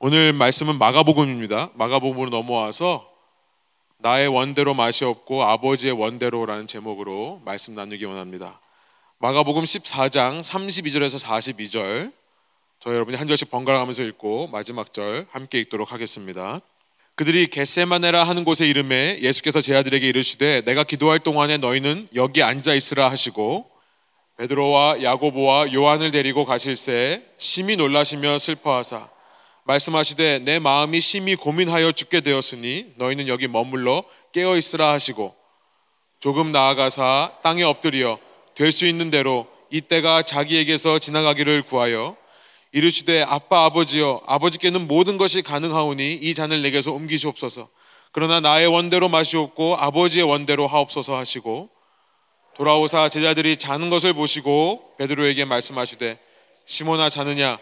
오늘 0.00 0.32
말씀은 0.32 0.76
마가복음입니다. 0.78 1.70
마가복음으로 1.74 2.28
넘어와서 2.30 3.08
나의 3.98 4.26
원대로 4.28 4.74
맛이 4.74 5.04
없고 5.04 5.44
아버지의 5.44 5.92
원대로라는 5.92 6.66
제목으로 6.66 7.40
말씀 7.44 7.74
나누기 7.74 8.04
원합니다. 8.04 8.60
마가복음 9.18 9.62
14장 9.62 10.40
32절에서 10.40 11.24
42절 11.24 12.12
저 12.80 12.92
여러분이 12.92 13.16
한 13.16 13.28
절씩 13.28 13.50
번갈아 13.50 13.78
가면서 13.78 14.02
읽고 14.02 14.48
마지막 14.48 14.92
절 14.92 15.26
함께 15.30 15.60
읽도록 15.60 15.92
하겠습니다. 15.92 16.60
그들이 17.14 17.46
겟세마네라 17.46 18.24
하는 18.24 18.44
곳에 18.44 18.66
이름에 18.66 19.20
예수께서 19.20 19.60
제 19.60 19.76
아들에게 19.76 20.06
이르시되 20.06 20.62
내가 20.62 20.82
기도할 20.82 21.20
동안에 21.20 21.58
너희는 21.58 22.08
여기 22.16 22.42
앉아 22.42 22.74
있으라 22.74 23.10
하시고 23.10 23.70
베드로와 24.38 25.02
야고보와 25.04 25.72
요한을 25.72 26.10
데리고 26.10 26.44
가실새 26.44 27.22
심히 27.38 27.76
놀라시며 27.76 28.38
슬퍼하사 28.38 29.13
말씀하시되 29.64 30.40
내 30.40 30.58
마음이 30.58 31.00
심히 31.00 31.34
고민하여 31.34 31.92
죽게 31.92 32.20
되었으니 32.20 32.92
너희는 32.96 33.28
여기 33.28 33.48
머물러 33.48 34.04
깨어 34.32 34.56
있으라 34.56 34.92
하시고 34.92 35.34
조금 36.20 36.52
나아가사 36.52 37.38
땅에 37.42 37.62
엎드려 37.62 38.18
될 38.54 38.72
수 38.72 38.86
있는 38.86 39.10
대로 39.10 39.46
이때가 39.70 40.22
자기에게서 40.22 40.98
지나가기를 40.98 41.62
구하여 41.62 42.16
이르시되 42.72 43.22
아빠 43.22 43.64
아버지여 43.64 44.22
아버지께는 44.26 44.86
모든 44.86 45.16
것이 45.16 45.42
가능하오니 45.42 46.14
이 46.14 46.34
잔을 46.34 46.62
내게서 46.62 46.92
옮기시옵소서. 46.92 47.68
그러나 48.12 48.40
나의 48.40 48.66
원대로 48.68 49.08
마시옵고 49.08 49.76
아버지의 49.76 50.24
원대로 50.24 50.66
하옵소서 50.66 51.16
하시고 51.16 51.68
돌아오사 52.56 53.08
제자들이 53.08 53.56
자는 53.56 53.90
것을 53.90 54.12
보시고 54.12 54.94
베드로에게 54.98 55.44
말씀하시되 55.44 56.18
시몬아 56.66 57.10
자느냐 57.10 57.58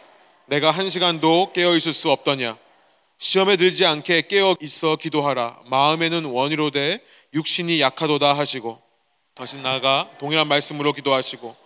내가 0.53 0.71
한 0.71 0.91
시간도 0.91 1.55
깨어 1.55 1.77
있을 1.77 1.95
수 1.95 2.11
없더냐? 2.11 2.59
시험에 3.17 3.57
들지 3.57 3.87
않게 3.87 4.27
깨어 4.29 4.57
있어 4.61 4.97
기도하라. 4.97 5.61
마음에는 5.65 6.27
원이로되 6.27 7.01
육신이 7.33 7.81
약하도다 7.81 8.35
하시고 8.35 8.79
다시 9.35 9.57
나아가 9.57 10.11
동일한 10.21 10.47
말씀으로 10.49 10.93
기도하시고 10.93 11.57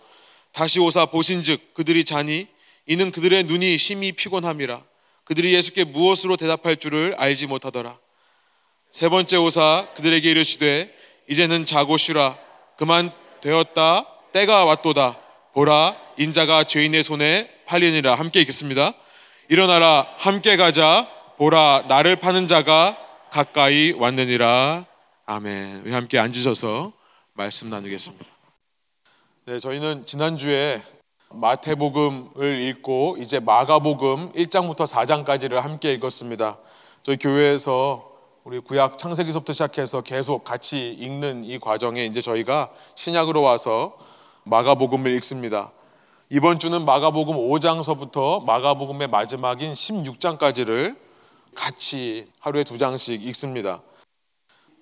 다시 0.53 0.79
오사 0.79 1.07
보신즉 1.07 1.73
그들이 1.73 2.05
자니 2.05 2.47
이는 2.85 3.11
그들의 3.11 3.43
눈이 3.43 3.77
심히 3.77 4.13
피곤함이라. 4.13 4.81
그들이 5.25 5.53
예수께 5.53 5.83
무엇으로 5.83 6.37
대답할 6.37 6.77
줄을 6.77 7.13
알지 7.17 7.47
못하더라. 7.47 7.99
세 8.93 9.09
번째 9.09 9.35
오사 9.35 9.89
그들에게 9.95 10.31
이르시되 10.31 10.95
이제는 11.29 11.65
자고 11.65 11.97
쉬라. 11.97 12.39
그만 12.77 13.11
되었다. 13.41 14.07
때가 14.31 14.63
왔도다 14.63 15.26
보라 15.57 15.95
인자가 16.17 16.65
죄인의 16.65 17.03
손에 17.03 17.49
팔리니라. 17.65 18.13
함께 18.13 18.41
읽겠습니다. 18.41 18.93
일어나라 19.49 20.07
함께 20.17 20.55
가자. 20.55 21.07
보라 21.37 21.85
나를 21.87 22.17
파는 22.17 22.47
자가 22.47 22.95
가까이 23.31 23.91
왔느니라. 23.93 24.85
아멘. 25.25 25.81
우리 25.83 25.91
함께 25.91 26.19
앉으셔서 26.19 26.93
말씀 27.33 27.71
나누겠습니다. 27.71 28.23
네 29.45 29.59
저희는 29.59 30.05
지난주에 30.05 30.83
마태복음을 31.31 32.61
읽고 32.61 33.17
이제 33.19 33.39
마가복음 33.39 34.33
1장부터 34.33 34.85
4장까지를 34.85 35.61
함께 35.61 35.91
읽었습니다. 35.93 36.59
저희 37.01 37.17
교회에서 37.17 38.11
우리 38.43 38.59
구약 38.59 38.99
창세기서부터 38.99 39.53
시작해서 39.53 40.01
계속 40.01 40.43
같이 40.43 40.91
읽는 40.91 41.45
이 41.45 41.57
과정에 41.57 42.05
이제 42.05 42.21
저희가 42.21 42.69
신약으로 42.93 43.41
와서 43.41 43.97
마가복음을 44.49 45.11
읽습니다. 45.15 45.71
이번 46.29 46.59
주는 46.59 46.83
마가복음 46.83 47.35
5장서부터 47.35 48.43
마가복음의 48.45 49.07
마지막인 49.09 49.73
16장까지를 49.73 50.97
같이 51.55 52.27
하루에 52.39 52.63
두 52.63 52.77
장씩 52.77 53.25
읽습니다. 53.27 53.81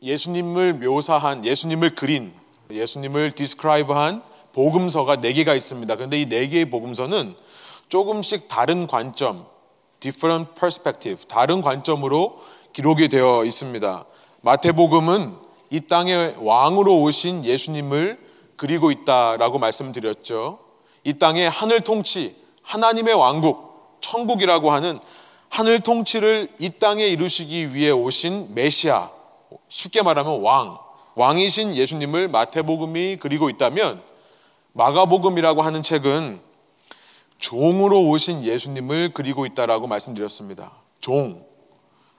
예수님을 0.01 0.73
묘사한 0.75 1.45
예수님을 1.45 1.95
그린 1.95 2.33
예수님을 2.69 3.31
디스크라이브한 3.31 4.23
복음서가 4.53 5.17
네 5.17 5.33
개가 5.33 5.53
있습니다. 5.55 5.95
그런데 5.95 6.21
이 6.21 6.25
네 6.27 6.47
개의 6.47 6.69
복음서는 6.69 7.35
조금씩 7.89 8.47
다른 8.47 8.87
관점, 8.87 9.45
different 9.99 10.53
perspective, 10.59 11.25
다른 11.27 11.61
관점으로 11.61 12.39
기록이 12.73 13.07
되어 13.07 13.45
있습니다. 13.45 14.05
마태복음은 14.41 15.35
이 15.69 15.81
땅에 15.81 16.35
왕으로 16.39 17.01
오신 17.01 17.45
예수님을 17.45 18.24
그리고 18.57 18.91
있다라고 18.91 19.59
말씀드렸죠. 19.59 20.59
이 21.03 21.13
땅의 21.13 21.49
하늘 21.49 21.81
통치, 21.81 22.35
하나님의 22.63 23.13
왕국, 23.13 23.97
천국이라고 24.01 24.71
하는 24.71 24.99
하늘 25.49 25.79
통치를 25.79 26.49
이 26.59 26.69
땅에 26.71 27.05
이루시기 27.05 27.73
위해 27.73 27.91
오신 27.91 28.55
메시아, 28.55 29.11
쉽게 29.67 30.01
말하면 30.01 30.41
왕, 30.41 30.77
왕이신 31.15 31.75
예수님을 31.75 32.27
마태복음이 32.27 33.17
그리고 33.19 33.49
있다면 33.49 34.01
마가복음이라고 34.73 35.61
하는 35.61 35.81
책은 35.81 36.41
종으로 37.37 38.09
오신 38.09 38.43
예수님을 38.43 39.11
그리고 39.13 39.45
있다라고 39.45 39.87
말씀드렸습니다. 39.87 40.71
종, 40.99 41.45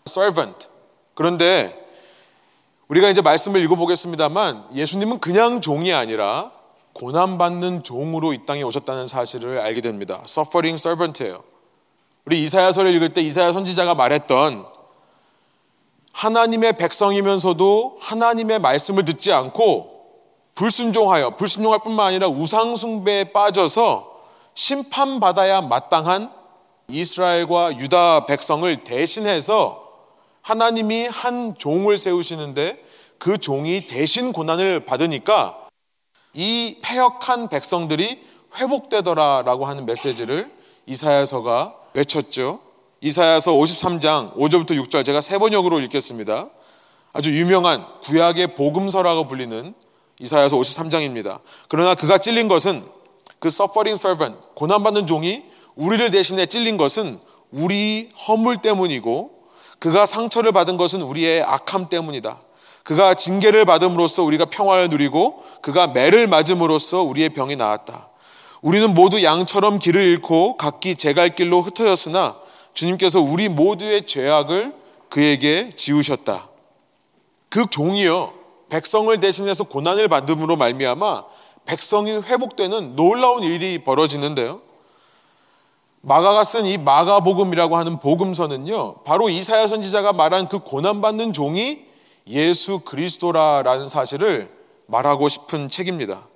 servant. 0.06 0.68
그런데 1.14 1.85
우리가 2.88 3.10
이제 3.10 3.20
말씀을 3.20 3.60
읽어보겠습니다만 3.62 4.68
예수님은 4.74 5.18
그냥 5.18 5.60
종이 5.60 5.92
아니라 5.92 6.52
고난받는 6.92 7.82
종으로 7.82 8.32
이 8.32 8.46
땅에 8.46 8.62
오셨다는 8.62 9.06
사실을 9.06 9.58
알게 9.58 9.80
됩니다. 9.80 10.22
suffering 10.24 10.80
servant예요. 10.80 11.42
우리 12.24 12.42
이사야서를 12.42 12.94
읽을 12.94 13.12
때 13.12 13.20
이사야 13.20 13.52
선지자가 13.52 13.94
말했던 13.94 14.66
하나님의 16.12 16.78
백성이면서도 16.78 17.98
하나님의 18.00 18.60
말씀을 18.60 19.04
듣지 19.04 19.32
않고 19.32 19.96
불순종하여 20.54 21.36
불순종할 21.36 21.80
뿐만 21.84 22.06
아니라 22.06 22.28
우상 22.28 22.76
숭배에 22.76 23.32
빠져서 23.32 24.16
심판받아야 24.54 25.60
마땅한 25.60 26.32
이스라엘과 26.88 27.76
유다 27.78 28.26
백성을 28.26 28.74
대신해서 28.84 29.85
하나님이 30.46 31.08
한 31.08 31.56
종을 31.58 31.98
세우시는데 31.98 32.80
그 33.18 33.36
종이 33.36 33.88
대신 33.88 34.32
고난을 34.32 34.84
받으니까 34.86 35.66
이 36.34 36.76
패역한 36.82 37.48
백성들이 37.48 38.20
회복되더라라고 38.54 39.64
하는 39.66 39.86
메시지를 39.86 40.48
이사야서가 40.86 41.74
외쳤죠. 41.94 42.60
이사야서 43.00 43.54
53장 43.54 44.36
5절부터 44.36 44.80
6절 44.86 45.04
제가 45.04 45.20
세 45.20 45.36
번역으로 45.38 45.80
읽겠습니다. 45.80 46.48
아주 47.12 47.36
유명한 47.36 47.84
구약의 48.02 48.54
복음서라고 48.54 49.26
불리는 49.26 49.74
이사야서 50.20 50.56
53장입니다. 50.58 51.40
그러나 51.66 51.96
그가 51.96 52.18
찔린 52.18 52.46
것은 52.46 52.84
그 53.40 53.48
suffering 53.48 53.98
servant, 53.98 54.38
고난받는 54.54 55.08
종이 55.08 55.42
우리를 55.74 56.08
대신해 56.12 56.46
찔린 56.46 56.76
것은 56.76 57.18
우리 57.50 58.10
허물 58.28 58.58
때문이고 58.58 59.35
그가 59.86 60.04
상처를 60.04 60.50
받은 60.50 60.78
것은 60.78 61.00
우리의 61.00 61.44
악함 61.44 61.88
때문이다. 61.88 62.40
그가 62.82 63.14
징계를 63.14 63.64
받음으로써 63.64 64.24
우리가 64.24 64.46
평화를 64.46 64.88
누리고 64.88 65.44
그가 65.62 65.86
매를 65.86 66.26
맞음으로써 66.26 67.02
우리의 67.02 67.28
병이 67.28 67.54
나았다. 67.54 68.08
우리는 68.62 68.94
모두 68.94 69.22
양처럼 69.22 69.78
길을 69.78 70.02
잃고 70.02 70.56
각기 70.56 70.96
제 70.96 71.12
갈 71.12 71.36
길로 71.36 71.60
흩어졌으나 71.60 72.34
주님께서 72.74 73.20
우리 73.20 73.48
모두의 73.48 74.06
죄악을 74.06 74.74
그에게 75.08 75.70
지우셨다. 75.76 76.48
그 77.48 77.66
종이요 77.70 78.32
백성을 78.68 79.18
대신해서 79.20 79.62
고난을 79.62 80.08
받음으로 80.08 80.56
말미암아 80.56 81.22
백성이 81.64 82.10
회복되는 82.10 82.96
놀라운 82.96 83.44
일이 83.44 83.84
벌어지는데요. 83.84 84.62
마가가 86.06 86.44
쓴 86.44 86.66
이 86.66 86.78
마가복음이라고 86.78 87.76
하는 87.76 87.98
복음서는요. 87.98 88.98
바로 89.02 89.28
이사야 89.28 89.66
선지자가 89.66 90.12
말한 90.12 90.46
그 90.46 90.60
고난받는 90.60 91.32
종이 91.32 91.84
예수 92.28 92.78
그리스도라라는 92.78 93.88
사실을 93.88 94.48
말하고 94.86 95.28
싶은 95.28 95.68
책입니다. 95.68 96.28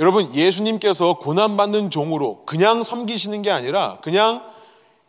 여러분, 0.00 0.34
예수님께서 0.34 1.18
고난받는 1.18 1.90
종으로 1.90 2.42
그냥 2.44 2.82
섬기시는 2.82 3.42
게 3.42 3.52
아니라 3.52 3.98
그냥 4.02 4.42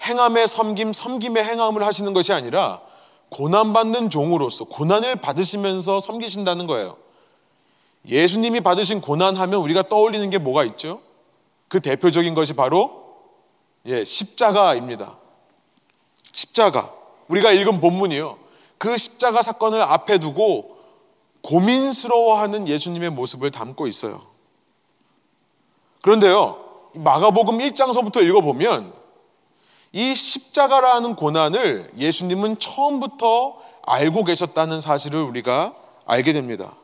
행함의 0.03 0.47
섬김, 0.47 0.94
섬김의 0.94 1.44
행함을 1.44 1.83
하시는 1.83 2.13
것이 2.13 2.31
아니라 2.31 2.81
고난받는 3.29 4.12
종으로서 4.12 4.65
고난을 4.65 5.15
받으시면서 5.15 6.00
섬기신다는 6.00 6.68
거예요. 6.68 6.97
예수님이 8.07 8.62
받으신 8.62 9.01
고난하면 9.01 9.59
우리가 9.62 9.89
떠올리는 9.89 10.29
게 10.29 10.38
뭐가 10.38 10.63
있죠? 10.65 11.06
그 11.67 11.79
대표적인 11.79 12.33
것이 12.33 12.53
바로 12.53 13.07
예, 13.85 14.03
십자가입니다. 14.03 15.17
십자가. 16.31 16.93
우리가 17.27 17.51
읽은 17.51 17.79
본문이요. 17.79 18.37
그 18.77 18.97
십자가 18.97 19.41
사건을 19.41 19.81
앞에 19.81 20.19
두고 20.19 20.77
고민스러워하는 21.41 22.67
예수님의 22.67 23.09
모습을 23.11 23.51
담고 23.51 23.87
있어요. 23.87 24.21
그런데요, 26.01 26.63
마가복음 26.93 27.57
1장서부터 27.59 28.23
읽어보면 28.23 28.93
이 29.93 30.13
십자가라는 30.13 31.15
고난을 31.15 31.91
예수님은 31.97 32.59
처음부터 32.59 33.59
알고 33.83 34.25
계셨다는 34.25 34.81
사실을 34.81 35.21
우리가 35.21 35.73
알게 36.05 36.33
됩니다. 36.33 36.75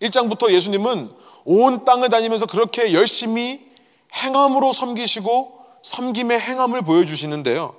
1장부터 0.00 0.50
예수님은 0.50 1.12
온 1.44 1.84
땅을 1.84 2.08
다니면서 2.08 2.46
그렇게 2.46 2.92
열심히 2.92 3.69
행함으로 4.14 4.72
섬기시고 4.72 5.60
섬김의 5.82 6.40
행함을 6.40 6.82
보여주시는데요. 6.82 7.74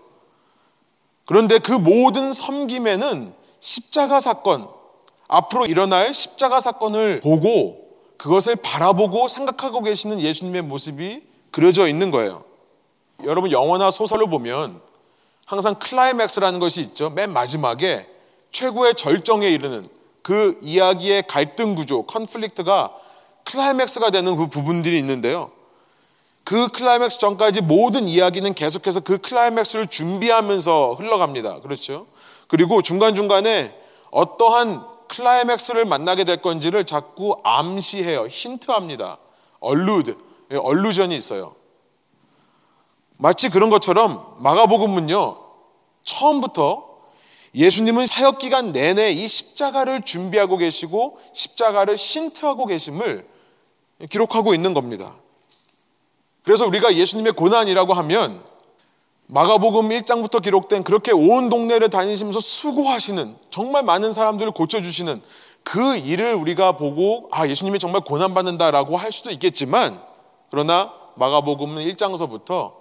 그런데 1.25 1.59
그 1.59 1.71
모든 1.71 2.33
섬김에는 2.33 3.33
십자가 3.59 4.19
사건, 4.19 4.67
앞으로 5.27 5.65
일어날 5.65 6.13
십자가 6.13 6.59
사건을 6.59 7.21
보고 7.21 7.81
그것을 8.17 8.55
바라보고 8.57 9.27
생각하고 9.27 9.81
계시는 9.81 10.19
예수님의 10.19 10.63
모습이 10.63 11.23
그려져 11.51 11.87
있는 11.87 12.11
거예요. 12.11 12.43
여러분 13.23 13.51
영화나 13.51 13.91
소설을 13.91 14.29
보면 14.29 14.81
항상 15.45 15.75
클라이맥스라는 15.75 16.59
것이 16.59 16.81
있죠. 16.81 17.09
맨 17.09 17.31
마지막에 17.31 18.07
최고의 18.51 18.95
절정에 18.95 19.47
이르는 19.47 19.89
그 20.21 20.57
이야기의 20.61 21.27
갈등 21.27 21.75
구조, 21.75 22.03
컨플릭트가 22.03 22.93
클라이맥스가 23.45 24.11
되는 24.11 24.35
그 24.35 24.47
부분들이 24.47 24.97
있는데요. 24.99 25.51
그 26.43 26.67
클라이맥스 26.69 27.19
전까지 27.19 27.61
모든 27.61 28.07
이야기는 28.07 28.53
계속해서 28.53 29.01
그 29.01 29.19
클라이맥스를 29.19 29.87
준비하면서 29.87 30.95
흘러갑니다. 30.95 31.59
그렇죠? 31.59 32.07
그리고 32.47 32.81
중간중간에 32.81 33.75
어떠한 34.11 34.85
클라이맥스를 35.07 35.85
만나게 35.85 36.23
될 36.23 36.41
건지를 36.41 36.85
자꾸 36.85 37.37
암시해요. 37.43 38.27
힌트합니다. 38.27 39.17
allude, 39.59 40.17
allusion이 40.51 41.15
있어요. 41.15 41.55
마치 43.17 43.49
그런 43.49 43.69
것처럼 43.69 44.37
마가복음은요. 44.39 45.37
처음부터 46.03 46.89
예수님은 47.53 48.07
사역 48.07 48.39
기간 48.39 48.71
내내 48.71 49.11
이 49.11 49.27
십자가를 49.27 50.01
준비하고 50.01 50.57
계시고 50.57 51.19
십자가를 51.33 51.95
힌트하고 51.95 52.65
계심을 52.65 53.27
기록하고 54.09 54.53
있는 54.53 54.73
겁니다. 54.73 55.15
그래서 56.43 56.65
우리가 56.65 56.95
예수님의 56.95 57.33
고난이라고 57.33 57.93
하면 57.93 58.43
마가복음 59.27 59.89
1장부터 59.89 60.41
기록된 60.41 60.83
그렇게 60.83 61.11
온 61.11 61.49
동네를 61.49 61.89
다니시면서 61.89 62.39
수고하시는 62.39 63.37
정말 63.49 63.83
많은 63.83 64.11
사람들을 64.11 64.51
고쳐주시는 64.51 65.21
그 65.63 65.95
일을 65.95 66.33
우리가 66.33 66.73
보고 66.73 67.29
아 67.31 67.47
예수님이 67.47 67.79
정말 67.79 68.01
고난받는다라고 68.01 68.97
할 68.97 69.11
수도 69.11 69.29
있겠지만 69.31 70.01
그러나 70.49 70.91
마가복음은 71.15 71.85
1장서부터 71.85 72.73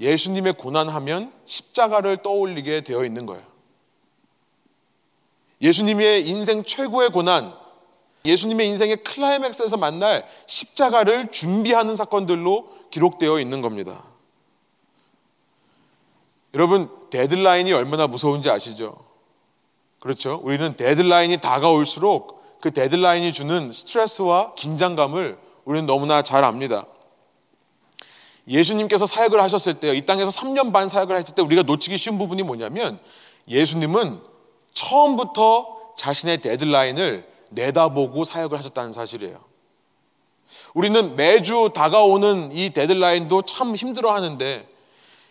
예수님의 0.00 0.54
고난하면 0.54 1.32
십자가를 1.44 2.18
떠올리게 2.18 2.82
되어 2.82 3.04
있는 3.04 3.26
거예요. 3.26 3.42
예수님의 5.60 6.26
인생 6.26 6.64
최고의 6.64 7.10
고난, 7.10 7.54
예수님의 8.24 8.68
인생의 8.68 9.04
클라이맥스에서 9.04 9.76
만날 9.76 10.26
십자가를 10.46 11.30
준비하는 11.30 11.94
사건들로 11.94 12.68
기록되어 12.90 13.40
있는 13.40 13.60
겁니다. 13.60 14.04
여러분, 16.54 16.88
데드라인이 17.10 17.72
얼마나 17.72 18.06
무서운지 18.06 18.50
아시죠? 18.50 18.96
그렇죠? 20.00 20.40
우리는 20.42 20.76
데드라인이 20.76 21.38
다가올수록 21.38 22.60
그 22.60 22.70
데드라인이 22.70 23.32
주는 23.32 23.72
스트레스와 23.72 24.54
긴장감을 24.54 25.38
우리는 25.64 25.86
너무나 25.86 26.22
잘 26.22 26.44
압니다. 26.44 26.86
예수님께서 28.46 29.06
사역을 29.06 29.40
하셨을 29.42 29.74
때요, 29.74 29.94
이 29.94 30.04
땅에서 30.04 30.30
3년 30.30 30.72
반 30.72 30.88
사역을 30.88 31.16
했을 31.16 31.34
때 31.34 31.42
우리가 31.42 31.62
놓치기 31.62 31.96
쉬운 31.96 32.18
부분이 32.18 32.42
뭐냐면 32.42 32.98
예수님은 33.48 34.20
처음부터 34.74 35.94
자신의 35.96 36.40
데드라인을 36.40 37.31
내다보고 37.54 38.24
사역을 38.24 38.58
하셨다는 38.58 38.92
사실이에요. 38.92 39.52
우리는 40.74 41.16
매주 41.16 41.70
다가오는 41.74 42.52
이 42.52 42.70
데드라인도 42.70 43.42
참 43.42 43.74
힘들어 43.74 44.12
하는데 44.12 44.68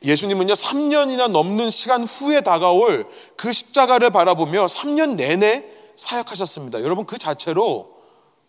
예수님은요, 0.04 0.54
3년이나 0.54 1.28
넘는 1.28 1.70
시간 1.70 2.04
후에 2.04 2.42
다가올 2.42 3.08
그 3.38 3.52
십자가를 3.52 4.10
바라보며 4.10 4.66
3년 4.66 5.16
내내 5.16 5.64
사역하셨습니다. 5.96 6.82
여러분, 6.82 7.06
그 7.06 7.20
자체로 7.20 7.98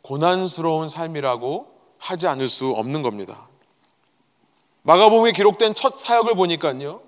고난스러운 0.01 0.89
삶이라고 0.89 1.67
하지 1.99 2.27
않을 2.27 2.49
수 2.49 2.71
없는 2.71 3.03
겁니다. 3.03 3.49
마가복음에 4.83 5.33
기록된 5.33 5.75
첫 5.75 5.97
사역을 5.99 6.35
보니까요, 6.35 7.03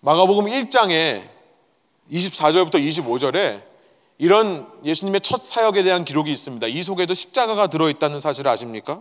마가복음 0.00 0.46
1장에 0.46 1.28
24절부터 2.10 2.74
25절에 2.74 3.69
이런 4.20 4.66
예수님의 4.84 5.22
첫 5.22 5.42
사역에 5.42 5.82
대한 5.82 6.04
기록이 6.04 6.30
있습니다. 6.30 6.66
이 6.66 6.82
속에도 6.82 7.14
십자가가 7.14 7.68
들어있다는 7.68 8.20
사실을 8.20 8.50
아십니까? 8.50 9.00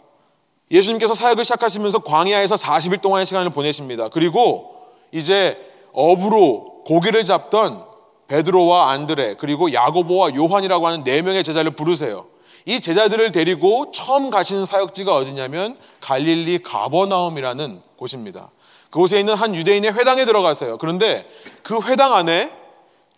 예수님께서 0.71 1.13
사역을 1.13 1.43
시작하시면서 1.43 1.99
광야에서 1.99 2.55
40일 2.55 3.01
동안의 3.01 3.25
시간을 3.25 3.49
보내십니다. 3.49 4.07
그리고 4.07 4.77
이제 5.11 5.57
업으로 5.91 6.83
고기를 6.85 7.25
잡던 7.25 7.83
베드로와 8.29 8.91
안드레 8.91 9.35
그리고 9.37 9.73
야고보와 9.73 10.35
요한이라고 10.35 10.87
하는 10.87 11.03
네 11.03 11.21
명의 11.21 11.43
제자를 11.43 11.71
부르세요. 11.71 12.27
이 12.65 12.79
제자들을 12.79 13.33
데리고 13.33 13.91
처음 13.91 14.29
가시는 14.29 14.63
사역지가 14.63 15.13
어디냐면 15.13 15.77
갈릴리 15.99 16.59
가버나움이라는 16.59 17.81
곳입니다. 17.97 18.51
그곳에 18.89 19.19
있는 19.19 19.33
한 19.33 19.53
유대인의 19.53 19.91
회당에 19.91 20.23
들어가세요. 20.23 20.77
그런데 20.77 21.29
그 21.61 21.81
회당 21.83 22.13
안에 22.13 22.53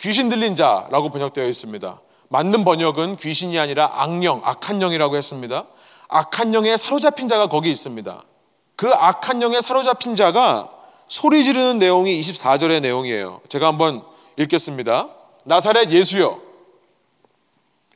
귀신 0.01 0.29
들린 0.29 0.55
자라고 0.55 1.09
번역되어 1.09 1.47
있습니다. 1.47 2.01
맞는 2.29 2.65
번역은 2.65 3.17
귀신이 3.17 3.59
아니라 3.59 3.89
악령, 3.93 4.41
악한 4.43 4.79
영이라고 4.79 5.15
했습니다. 5.15 5.65
악한 6.07 6.53
영에 6.53 6.75
사로잡힌 6.75 7.27
자가 7.27 7.47
거기 7.47 7.69
있습니다. 7.71 8.21
그 8.75 8.89
악한 8.89 9.41
영에 9.41 9.61
사로잡힌 9.61 10.15
자가 10.15 10.69
소리 11.07 11.43
지르는 11.43 11.77
내용이 11.77 12.19
24절의 12.19 12.81
내용이에요. 12.81 13.41
제가 13.47 13.67
한번 13.67 14.03
읽겠습니다. 14.37 15.09
나사렛 15.43 15.91
예수여, 15.91 16.39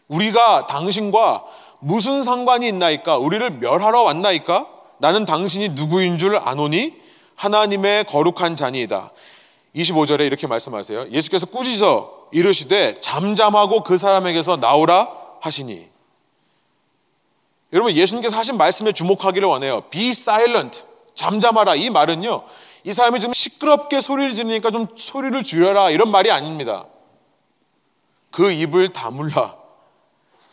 우리가 0.08 0.68
당신과 0.68 1.44
무슨 1.80 2.22
상관이 2.22 2.68
있나이까? 2.68 3.18
우리를 3.18 3.50
멸하러 3.52 4.04
왔나이까? 4.04 4.68
나는 5.00 5.26
당신이 5.26 5.70
누구인 5.70 6.18
줄 6.18 6.38
아노니 6.38 6.94
하나님의 7.36 8.06
거룩한 8.06 8.56
자니이다. 8.56 9.12
25절에 9.76 10.22
이렇게 10.22 10.48
말씀하세요. 10.48 11.10
예수께서 11.12 11.46
꾸짖어 11.46 12.28
이르시되 12.32 13.00
잠잠하고 13.02 13.84
그 13.84 13.98
사람에게서 13.98 14.58
나오라 14.58 15.10
하시니. 15.42 15.90
여러분 17.74 17.94
예수님께서 17.94 18.38
하신 18.38 18.58
말씀에 18.58 18.94
주목하기를 18.94 19.48
원해요. 19.48 19.82
Be 19.90 20.12
silent. 20.12 20.84
잠잠하라. 21.14 21.76
이 21.76 21.90
말은요. 21.90 22.44
이 22.86 22.94
사람이 22.94 23.20
지금 23.20 23.34
시끄럽게 23.34 24.00
소리를 24.00 24.34
지르니까 24.34 24.72
좀 24.72 24.88
소리를 24.96 25.44
줄여라. 25.44 25.90
이런 25.90 26.10
말이 26.10 26.32
아닙니다. 26.32 26.86
그 28.32 28.52
입을 28.52 28.90
다물라. 28.90 29.56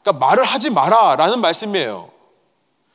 그러니까 0.02 0.26
말을 0.26 0.44
하지 0.44 0.70
마라. 0.70 1.14
라는 1.16 1.40
말씀이에요. 1.40 2.10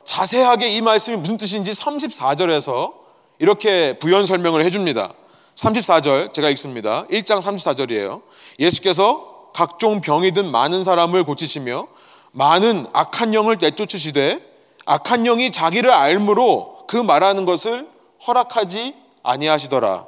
자세하게 0.03 0.69
이 0.69 0.81
말씀이 0.81 1.17
무슨 1.17 1.37
뜻인지 1.37 1.71
34절에서 1.71 2.93
이렇게 3.39 3.97
부연 3.99 4.25
설명을 4.25 4.63
해줍니다. 4.65 5.13
34절 5.57 6.33
제가 6.33 6.49
읽습니다. 6.51 7.05
1장 7.07 7.41
34절이에요. 7.41 8.21
예수께서 8.59 9.49
각종 9.53 10.01
병이 10.01 10.31
든 10.31 10.51
많은 10.51 10.83
사람을 10.83 11.23
고치시며 11.23 11.87
많은 12.31 12.85
악한 12.93 13.33
영을 13.33 13.57
내쫓으시되 13.59 14.41
악한 14.85 15.23
영이 15.23 15.51
자기를 15.51 15.91
알므로 15.91 16.85
그 16.87 16.95
말하는 16.95 17.45
것을 17.45 17.87
허락하지 18.25 18.95
아니하시더라. 19.23 20.05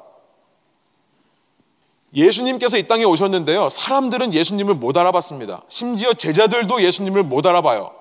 예수님께서 2.13 2.77
이 2.77 2.87
땅에 2.87 3.03
오셨는데요. 3.03 3.69
사람들은 3.69 4.33
예수님을 4.33 4.75
못 4.75 4.97
알아봤습니다. 4.97 5.63
심지어 5.67 6.13
제자들도 6.13 6.81
예수님을 6.81 7.23
못 7.23 7.45
알아봐요. 7.45 7.91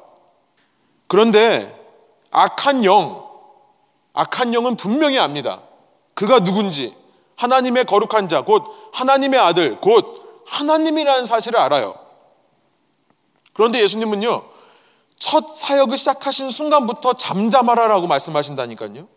그런데 1.06 1.74
악한 2.30 2.84
영, 2.84 3.26
악한 4.12 4.54
영은 4.54 4.76
분명히 4.76 5.18
압니다. 5.18 5.62
그가 6.14 6.40
누군지, 6.40 6.94
하나님의 7.38 7.84
거룩한 7.84 8.28
자, 8.28 8.42
곧 8.42 8.64
하나님의 8.92 9.38
아들, 9.38 9.80
곧 9.80 10.44
하나님이라는 10.46 11.24
사실을 11.24 11.58
알아요. 11.60 11.96
그런데 13.52 13.80
예수님은요, 13.82 14.44
첫 15.18 15.54
사역을 15.54 15.96
시작하신 15.96 16.50
순간부터 16.50 17.14
잠잠하라라고 17.14 18.06
말씀하신다니까요. 18.06 19.08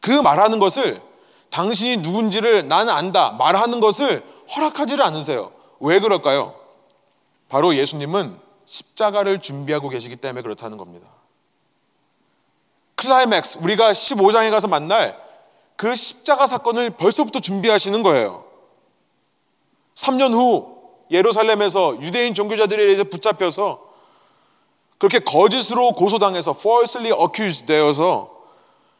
그 0.00 0.10
말하는 0.10 0.58
것을 0.58 1.02
당신이 1.50 1.98
누군지를 1.98 2.68
나는 2.68 2.92
안다 2.92 3.32
말하는 3.32 3.80
것을 3.80 4.24
허락하지를 4.54 5.04
않으세요. 5.04 5.52
왜 5.80 6.00
그럴까요? 6.00 6.54
바로 7.48 7.74
예수님은 7.74 8.38
십자가를 8.64 9.40
준비하고 9.40 9.88
계시기 9.88 10.16
때문에 10.16 10.42
그렇다는 10.42 10.76
겁니다. 10.76 11.08
클라이맥스, 12.96 13.58
우리가 13.62 13.92
15장에 13.92 14.50
가서 14.50 14.68
만날 14.68 15.27
그 15.78 15.94
십자가 15.94 16.48
사건을 16.48 16.90
벌써부터 16.90 17.38
준비하시는 17.38 18.02
거예요. 18.02 18.44
3년 19.94 20.34
후 20.34 20.76
예루살렘에서 21.12 22.00
유대인 22.02 22.34
종교자들에 22.34 22.82
의해서 22.82 23.04
붙잡혀서 23.04 23.86
그렇게 24.98 25.20
거짓으로 25.20 25.92
고소당해서 25.92 26.50
falsely 26.50 27.16
accused 27.16 27.66
되어서 27.66 28.28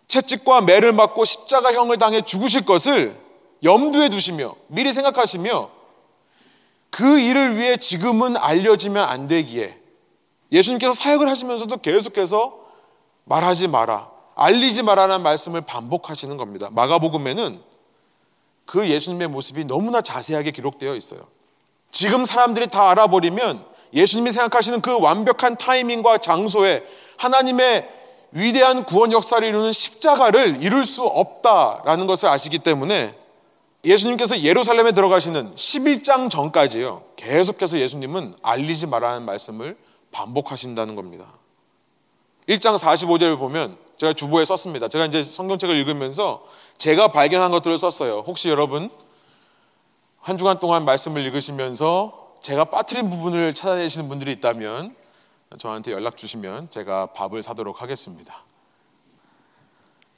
채찍과 0.06 0.60
매를 0.60 0.92
맞고 0.92 1.24
십자가형을 1.24 1.98
당해 1.98 2.22
죽으실 2.22 2.64
것을 2.64 3.20
염두에 3.64 4.08
두시며 4.08 4.54
미리 4.68 4.92
생각하시며 4.92 5.70
그 6.90 7.18
일을 7.18 7.58
위해 7.58 7.76
지금은 7.76 8.36
알려지면 8.36 9.04
안 9.04 9.26
되기에 9.26 9.76
예수님께서 10.52 10.92
사역을 10.92 11.28
하시면서도 11.28 11.78
계속해서 11.78 12.56
말하지 13.24 13.66
마라, 13.66 14.17
알리지 14.38 14.84
마라는 14.84 15.22
말씀을 15.22 15.62
반복하시는 15.62 16.36
겁니다. 16.36 16.68
마가복음에는 16.70 17.60
그 18.64 18.88
예수님의 18.88 19.28
모습이 19.28 19.64
너무나 19.64 20.00
자세하게 20.00 20.52
기록되어 20.52 20.94
있어요. 20.94 21.20
지금 21.90 22.24
사람들이 22.24 22.68
다 22.68 22.90
알아버리면 22.90 23.64
예수님이 23.92 24.30
생각하시는 24.30 24.80
그 24.80 24.98
완벽한 25.00 25.56
타이밍과 25.56 26.18
장소에 26.18 26.84
하나님의 27.16 27.88
위대한 28.30 28.84
구원 28.84 29.10
역사를 29.10 29.46
이루는 29.46 29.72
십자가를 29.72 30.62
이룰 30.62 30.84
수 30.84 31.02
없다라는 31.02 32.06
것을 32.06 32.28
아시기 32.28 32.58
때문에 32.58 33.14
예수님께서 33.84 34.42
예루살렘에 34.42 34.92
들어가시는 34.92 35.54
11장 35.54 36.30
전까지요. 36.30 37.02
계속해서 37.16 37.80
예수님은 37.80 38.36
알리지 38.42 38.86
말라는 38.86 39.24
말씀을 39.24 39.76
반복하신다는 40.12 40.94
겁니다. 40.94 41.26
1장 42.48 42.78
45절을 42.78 43.38
보면 43.38 43.87
제가 43.98 44.12
주보에 44.12 44.44
썼습니다. 44.44 44.88
제가 44.88 45.06
이제 45.06 45.22
성경책을 45.22 45.76
읽으면서 45.76 46.44
제가 46.78 47.08
발견한 47.08 47.50
것들을 47.50 47.76
썼어요. 47.78 48.24
혹시 48.26 48.48
여러분 48.48 48.90
한 50.20 50.38
주간 50.38 50.60
동안 50.60 50.84
말씀을 50.84 51.24
읽으시면서 51.26 52.36
제가 52.40 52.66
빠뜨린 52.66 53.10
부분을 53.10 53.54
찾아내시는 53.54 54.08
분들이 54.08 54.32
있다면 54.32 54.94
저한테 55.58 55.92
연락 55.92 56.16
주시면 56.16 56.70
제가 56.70 57.06
밥을 57.06 57.42
사도록 57.42 57.82
하겠습니다. 57.82 58.44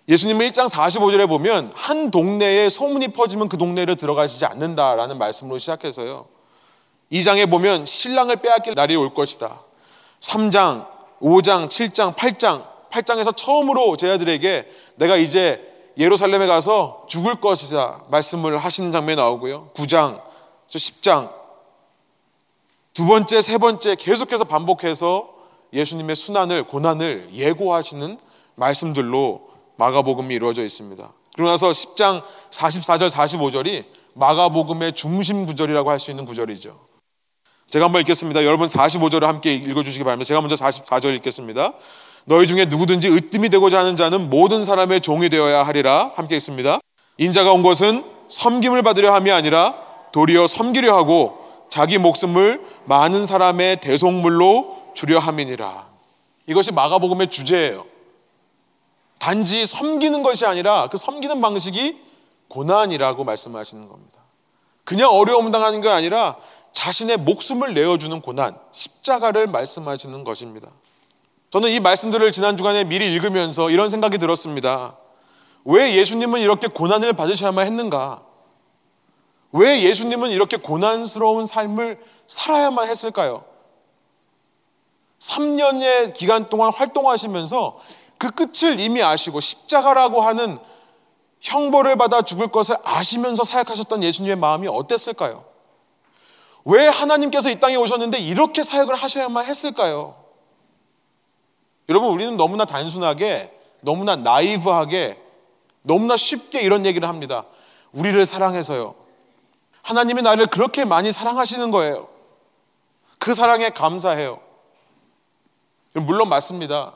예수님은 0.09 0.51
1장 0.51 0.69
45절에 0.69 1.29
보면 1.29 1.73
한 1.75 2.11
동네에 2.11 2.69
소문이 2.69 3.09
퍼지면 3.09 3.49
그 3.49 3.57
동네를 3.57 3.97
들어가시지 3.97 4.45
않는다라는 4.45 5.19
말씀으로 5.19 5.59
시작해서요. 5.59 6.27
2장에 7.13 7.49
보면 7.49 7.87
신랑을 7.87 8.37
빼앗길 8.37 8.75
날이 8.75 8.97
올 8.97 9.15
것이다. 9.15 9.61
3장, 10.19 10.89
5장, 11.21 11.69
7장, 11.69 12.17
8장, 12.17 12.70
8장에서 12.91 13.37
처음으로 13.37 13.97
제 13.97 14.11
아들에게 14.11 14.69
내가 14.97 15.17
이제 15.17 15.67
예루살렘에 15.97 16.47
가서 16.47 17.05
죽을 17.09 17.37
것이다 17.37 18.05
말씀을 18.11 18.59
하시는 18.59 18.91
장면이 18.93 19.17
나오고요. 19.17 19.71
9장, 19.75 20.23
10장, 20.69 21.33
두 22.95 23.07
번째, 23.07 23.43
세 23.43 23.59
번째 23.59 23.95
계속해서 23.95 24.45
반복해서 24.45 25.35
예수님의 25.73 26.17
순환을, 26.17 26.67
고난을 26.67 27.31
예고하시는 27.33 28.19
말씀들로 28.57 29.49
마가복음이 29.77 30.35
이루어져 30.35 30.63
있습니다. 30.63 31.13
그러고 31.35 31.51
나서 31.51 31.71
10장 31.71 32.23
44절, 32.51 33.11
45절이 33.11 33.85
마가복음의 34.15 34.95
중심 34.95 35.47
구절이라고 35.47 35.91
할 35.91 36.01
수 36.01 36.11
있는 36.11 36.25
구절이죠. 36.25 36.91
제가 37.71 37.85
한번 37.85 38.01
읽겠습니다. 38.01 38.45
여러분 38.45 38.69
45절을 38.69 39.23
함께 39.23 39.55
읽어주시기 39.55 40.03
바랍니다. 40.03 40.27
제가 40.27 40.41
먼저 40.41 40.57
44절 40.57 41.15
읽겠습니다. 41.17 41.73
너희 42.31 42.47
중에 42.47 42.67
누구든지 42.67 43.09
으뜸이 43.09 43.49
되고자 43.49 43.81
하는 43.81 43.97
자는 43.97 44.31
모든 44.31 44.63
사람의 44.63 45.01
종이 45.01 45.29
되어야 45.29 45.67
하리라. 45.67 46.13
함께 46.15 46.37
읽습니다. 46.37 46.79
인자가 47.19 47.53
온 47.53 47.65
것은 47.65 48.05
섬김을 48.29 48.83
받으려 48.83 49.13
함이 49.13 49.33
아니라 49.33 49.75
도리어 50.13 50.47
섬기려 50.47 50.95
하고 50.95 51.41
자기 51.71 51.99
목숨을 51.99 52.65
많은 52.85 53.27
사람의 53.27 53.81
대속물로 53.81 54.93
주려 54.95 55.19
함이니라. 55.19 55.89
이것이 56.47 56.71
마가복음의 56.71 57.31
주제예요. 57.31 57.85
단지 59.19 59.67
섬기는 59.67 60.23
것이 60.23 60.47
아니라 60.47 60.87
그 60.89 60.99
섬기는 60.99 61.41
방식이 61.41 61.99
고난이라고 62.47 63.25
말씀하시는 63.25 63.89
겁니다. 63.89 64.21
그냥 64.85 65.11
어려움 65.11 65.51
당하는 65.51 65.81
게 65.81 65.89
아니라 65.89 66.37
자신의 66.75 67.17
목숨을 67.17 67.75
내어주는 67.75 68.21
고난, 68.21 68.57
십자가를 68.71 69.49
말씀하시는 69.49 70.23
것입니다. 70.23 70.69
저는 71.51 71.71
이 71.71 71.81
말씀들을 71.81 72.31
지난 72.31 72.57
주간에 72.57 72.85
미리 72.85 73.13
읽으면서 73.13 73.71
이런 73.71 73.89
생각이 73.89 74.19
들었습니다. 74.19 74.97
왜 75.65 75.95
예수님은 75.97 76.41
이렇게 76.41 76.69
고난을 76.69 77.13
받으셔야만 77.15 77.67
했는가? 77.67 78.23
왜 79.53 79.83
예수님은 79.83 80.31
이렇게 80.31 80.57
고난스러운 80.57 81.45
삶을 81.45 82.01
살아야만 82.29 82.89
했을까요? 82.89 83.45
3년의 85.19 86.15
기간 86.15 86.49
동안 86.49 86.73
활동하시면서 86.73 87.79
그 88.17 88.31
끝을 88.31 88.79
이미 88.79 89.03
아시고 89.03 89.41
십자가라고 89.41 90.21
하는 90.21 90.59
형벌을 91.41 91.97
받아 91.97 92.23
죽을 92.23 92.49
것을 92.49 92.77
아시면서 92.85 93.43
사역하셨던 93.43 94.05
예수님의 94.05 94.37
마음이 94.37 94.69
어땠을까요? 94.69 95.45
왜 96.65 96.87
하나님께서 96.87 97.51
이 97.51 97.59
땅에 97.59 97.75
오셨는데 97.75 98.19
이렇게 98.19 98.63
사역을 98.63 98.95
하셔야만 98.95 99.47
했을까요? 99.47 100.20
여러분, 101.91 102.11
우리는 102.11 102.37
너무나 102.37 102.65
단순하게, 102.65 103.53
너무나 103.81 104.15
나이브하게, 104.15 105.21
너무나 105.83 106.17
쉽게 106.17 106.61
이런 106.61 106.87
얘기를 106.87 107.09
합니다. 107.09 107.45
우리를 107.93 108.25
사랑해서요. 108.25 108.95
하나님이 109.83 110.23
나를 110.23 110.47
그렇게 110.47 110.85
많이 110.85 111.11
사랑하시는 111.11 111.69
거예요. 111.73 112.09
그 113.19 113.35
사랑에 113.35 113.71
감사해요. 113.71 114.39
물론 115.95 116.29
맞습니다. 116.29 116.95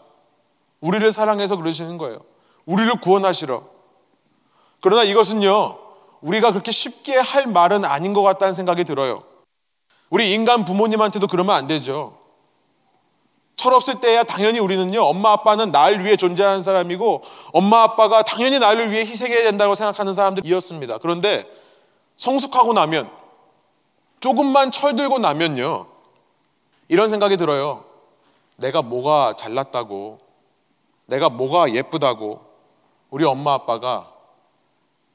우리를 0.81 1.11
사랑해서 1.11 1.57
그러시는 1.57 1.99
거예요. 1.99 2.21
우리를 2.65 3.01
구원하시러. 3.01 3.65
그러나 4.81 5.03
이것은요, 5.03 5.77
우리가 6.21 6.53
그렇게 6.53 6.71
쉽게 6.71 7.17
할 7.17 7.47
말은 7.49 7.85
아닌 7.85 8.13
것 8.13 8.23
같다는 8.23 8.53
생각이 8.53 8.85
들어요. 8.85 9.25
우리 10.09 10.33
인간 10.33 10.65
부모님한테도 10.65 11.27
그러면 11.27 11.57
안 11.57 11.67
되죠. 11.67 12.17
철없을 13.65 14.01
때야 14.01 14.25
당연히 14.25 14.59
우리는요, 14.59 15.01
엄마 15.03 15.33
아빠는 15.33 15.73
날 15.73 16.01
위해 16.01 16.17
존재하는 16.17 16.61
사람이고, 16.61 17.23
엄마 17.53 17.83
아빠가 17.83 18.23
당연히 18.23 18.59
나를 18.59 18.91
위해 18.91 19.01
희생해야 19.01 19.43
된다고 19.45 19.75
생각하는 19.75 20.13
사람들이었습니다. 20.13 20.99
그런데 20.99 21.51
성숙하고 22.17 22.75
나면 22.75 23.11
조금만 24.21 24.71
철들고 24.71 25.19
나면요. 25.19 25.87
이런 26.89 27.09
생각이 27.09 27.39
들어요. 27.39 27.85
내가 28.57 28.83
뭐가 28.83 29.35
잘났다고, 29.37 30.19
내가 31.07 31.31
뭐가 31.31 31.73
예쁘다고, 31.73 32.45
우리 33.09 33.25
엄마 33.25 33.55
아빠가 33.55 34.11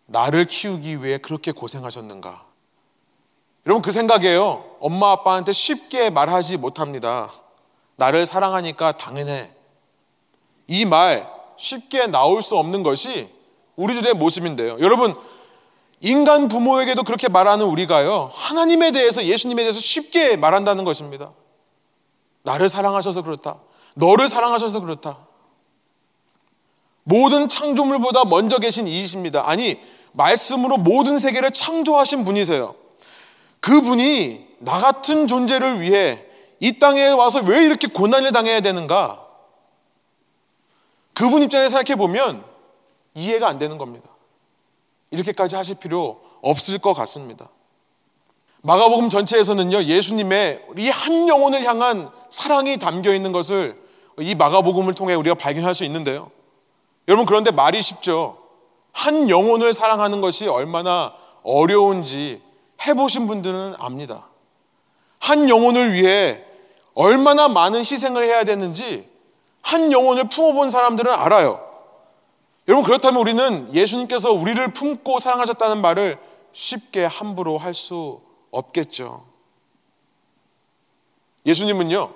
나를 0.08 0.46
키우기 0.46 1.04
위해 1.04 1.20
그렇게 1.20 1.52
고생하셨는가. 1.52 2.44
여러분 3.68 3.84
그 3.84 3.92
생각이에요. 3.92 4.66
엄마 4.80 5.12
아빠한테 5.12 5.54
쉽게 5.54 6.10
말하지 6.10 6.58
못합니다. 6.58 7.30
나를 8.00 8.26
사랑하니까 8.26 8.94
당연해. 8.94 9.52
이 10.68 10.86
말 10.86 11.28
쉽게 11.58 12.08
나올 12.08 12.42
수 12.42 12.58
없는 12.58 12.84
것이 12.84 13.30
우리들의 13.76 14.14
모습인데요. 14.14 14.78
여러분 14.80 15.14
인간 16.00 16.48
부모에게도 16.48 17.04
그렇게 17.04 17.28
말하는 17.28 17.66
우리가요. 17.66 18.30
하나님에 18.34 18.92
대해서 18.92 19.24
예수님에 19.24 19.64
대해서 19.64 19.80
쉽게 19.80 20.38
말한다는 20.38 20.86
것입니다. 20.86 21.34
나를 22.44 22.70
사랑하셔서 22.70 23.24
그렇다. 23.24 23.58
너를 23.96 24.30
사랑하셔서 24.30 24.80
그렇다. 24.80 25.18
모든 27.04 27.50
창조물보다 27.50 28.26
먼저 28.26 28.60
계신 28.60 28.88
이이십니다. 28.88 29.50
아니, 29.50 29.80
말씀으로 30.14 30.78
모든 30.78 31.20
세계를 31.20 31.52
창조하신 31.52 32.24
분이세요. 32.24 32.76
그분이 33.60 34.48
나 34.60 34.78
같은 34.80 35.28
존재를 35.28 35.82
위해 35.82 36.24
이 36.60 36.78
땅에 36.80 37.08
와서 37.10 37.42
왜 37.42 37.66
이렇게 37.66 37.88
고난을 37.88 38.32
당해야 38.32 38.62
되는가? 38.62 39.26
그분 41.14 41.42
입장에서 41.44 41.78
생각해 41.78 41.96
보면 41.98 42.44
이해가 43.14 43.48
안 43.48 43.58
되는 43.58 43.78
겁니다. 43.78 44.10
이렇게까지 45.12 45.56
하실 45.56 45.76
필요 45.76 46.22
없을 46.42 46.80
것 46.80 46.94
같습니다. 46.94 47.50
마가복음 48.62 49.10
전체에서는요, 49.10 49.84
예수님의 49.84 50.66
이 50.78 50.90
한 50.90 51.28
영혼을 51.30 51.64
향한 51.64 52.10
사랑이 52.30 52.78
담겨 52.78 53.14
있는 53.14 53.32
것을 53.32 53.82
이 54.20 54.36
마가복음을 54.36 54.94
통해 54.96 55.16
우리가 55.16 55.36
발견할 55.36 55.74
수 55.74 55.86
있는데요. 55.86 56.30
여러분, 57.08 57.26
그런데 57.26 57.52
말이 57.52 57.82
쉽죠. 57.82 58.38
한 58.92 59.30
영혼을 59.30 59.74
사랑하는 59.74 60.20
것이 60.20 60.48
얼마나 60.48 61.14
어려운지 61.44 62.42
해보신 62.86 63.28
분들은 63.28 63.76
압니다. 63.80 64.28
한 65.20 65.50
영혼을 65.50 65.94
위해 65.94 66.44
얼마나 67.00 67.48
많은 67.48 67.80
희생을 67.80 68.26
해야 68.26 68.44
되는지 68.44 69.10
한 69.62 69.94
영혼을 69.94 70.28
품어본 70.28 70.70
사람들은 70.70 71.10
알아요. 71.14 71.66
여러분 72.68 72.84
그렇다면 72.84 73.22
우리는 73.22 73.74
예수님께서 73.74 74.34
우리를 74.34 74.74
품고 74.74 75.20
사랑하셨다는 75.20 75.82
말을 75.82 76.20
쉽게 76.52 77.06
함부로 77.06 77.58
할 77.58 77.74
수 77.74 78.20
없겠죠. 78.52 79.24
예수님은요, 81.46 82.12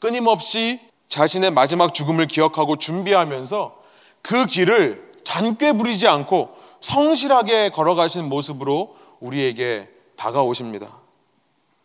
끊임없이 0.00 0.80
자신의 1.06 1.52
마지막 1.52 1.94
죽음을 1.94 2.26
기억하고 2.26 2.74
준비하면서 2.76 3.80
그 4.22 4.46
길을 4.46 5.12
잔꾀 5.22 5.74
부리지 5.74 6.08
않고 6.08 6.50
성실하게 6.80 7.70
걸어가시는 7.70 8.28
모습으로 8.28 8.96
우리에게 9.20 9.88
다가오십니다. 10.16 11.03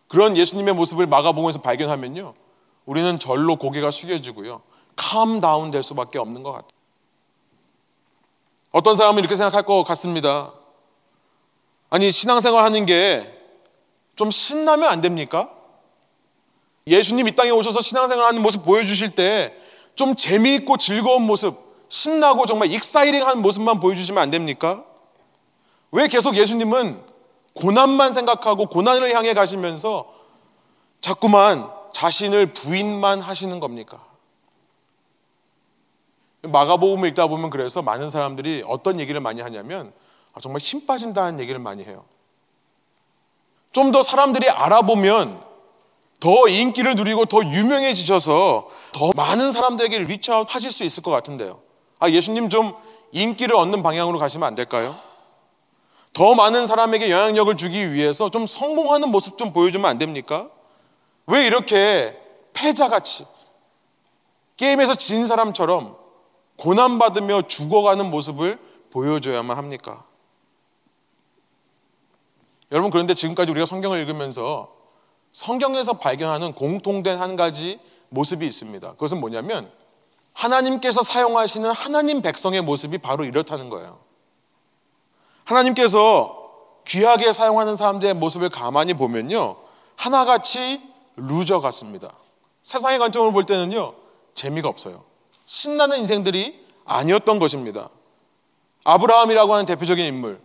그런 0.10 0.36
예수님의 0.36 0.74
모습을 0.74 1.08
마가복음에서 1.08 1.62
발견하면요. 1.62 2.34
우리는 2.86 3.18
절로 3.20 3.56
고개가 3.56 3.90
숙여지고요. 3.92 4.62
캄 4.98 5.40
다운 5.40 5.72
될 5.72 5.82
수밖에 5.84 6.20
없는 6.20 6.44
것 6.44 6.52
같아요. 6.52 6.70
어떤 8.72 8.96
사람은 8.96 9.20
이렇게 9.20 9.36
생각할 9.36 9.64
것 9.64 9.84
같습니다. 9.84 10.54
아니, 11.90 12.12
신앙생활 12.12 12.64
하는 12.64 12.86
게 12.86 13.40
좀 14.20 14.30
신나면 14.32 14.90
안 14.90 15.00
됩니까? 15.00 15.50
예수님 16.86 17.30
이 17.30 17.32
땅에 17.32 17.52
오셔서 17.52 17.80
신앙생활 17.80 18.26
하는 18.26 18.42
모습 18.42 18.66
보여주실 18.66 19.12
때 19.16 19.56
좀 19.96 20.16
재미있고 20.16 20.76
즐거운 20.78 21.24
모습, 21.24 21.58
신나고 21.90 22.46
정말 22.46 22.72
exciting 22.72 23.26
하는 23.26 23.42
모습만 23.42 23.80
보여주시면 23.82 24.22
안 24.22 24.30
됩니까? 24.30 24.86
왜 25.92 26.08
계속 26.08 26.36
예수님은 26.38 27.02
고난만 27.60 28.14
생각하고 28.14 28.68
고난을 28.68 29.14
향해 29.14 29.34
가시면서 29.34 30.14
자꾸만 31.02 31.70
자신을 31.94 32.54
부인만 32.54 33.20
하시는 33.22 33.60
겁니까? 33.60 34.04
마가복음을 36.44 37.10
읽다 37.10 37.28
보면 37.28 37.50
그래서 37.50 37.82
많은 37.82 38.10
사람들이 38.10 38.64
어떤 38.66 39.00
얘기를 39.00 39.20
많이 39.20 39.42
하냐면 39.42 39.92
아, 40.34 40.40
정말 40.40 40.62
힘 40.62 40.86
빠진다는 40.86 41.40
얘기를 41.40 41.60
많이 41.60 41.84
해요. 41.84 42.06
좀 43.74 43.92
더 43.92 44.02
사람들이 44.02 44.50
알아보면 44.50 45.44
더 46.20 46.48
인기를 46.48 46.96
누리고 46.96 47.26
더 47.26 47.44
유명해지셔서 47.44 48.68
더 48.94 49.12
많은 49.16 49.52
사람들에게 49.52 50.00
reach 50.00 50.33
out 50.33 50.54
하실 50.54 50.72
수 50.72 50.84
있을 50.84 51.04
것 51.04 51.12
같은데요. 51.12 51.60
아, 52.00 52.10
예수님 52.10 52.50
좀 52.50 52.74
인기를 53.12 53.56
얻는 53.56 53.84
방향으로 53.84 54.20
가시면 54.20 54.48
안 54.48 54.56
될까요? 54.56 54.98
더 56.14 56.36
많은 56.36 56.66
사람에게 56.66 57.12
영향력을 57.12 57.56
주기 57.56 57.94
위해서 57.94 58.30
좀 58.30 58.46
성공하는 58.46 59.10
모습 59.10 59.38
좀 59.38 59.54
보여주면 59.54 59.90
안 59.90 59.98
됩니까? 59.98 60.50
왜 61.28 61.46
이렇게 61.46 62.20
패자같이 62.54 63.26
게임에서 64.58 64.96
진 64.96 65.26
사람처럼 65.26 65.96
고난받으며 66.58 67.44
죽어가는 67.44 68.10
모습을 68.10 68.60
보여줘야만 68.92 69.56
합니까? 69.58 70.06
여러분, 72.72 72.92
그런데 72.92 73.14
지금까지 73.14 73.52
우리가 73.52 73.66
성경을 73.66 74.00
읽으면서 74.00 74.76
성경에서 75.32 75.94
발견하는 75.94 76.54
공통된 76.54 77.20
한 77.20 77.36
가지 77.36 77.80
모습이 78.10 78.46
있습니다. 78.46 78.92
그것은 78.92 79.20
뭐냐면 79.20 79.72
하나님께서 80.34 81.02
사용하시는 81.02 81.70
하나님 81.72 82.22
백성의 82.22 82.62
모습이 82.62 82.98
바로 82.98 83.24
이렇다는 83.24 83.70
거예요. 83.70 84.00
하나님께서 85.50 86.38
귀하게 86.86 87.34
사용하는 87.34 87.76
사람들의 87.76 88.14
모습을 88.16 88.50
가만히 88.50 88.94
보면요. 88.94 89.58
하나같이 89.96 90.82
루저 91.16 91.60
같습니다. 91.60 92.12
세상의 92.62 93.00
관점을 93.00 93.32
볼 93.32 93.46
때는요. 93.46 93.94
재미가 94.36 94.70
없어요. 94.70 95.04
신나는 95.46 96.00
인생들이 96.00 96.64
아니었던 96.86 97.40
것입니다. 97.40 97.90
아브라함이라고 98.84 99.54
하는 99.54 99.66
대표적인 99.66 100.06
인물. 100.06 100.40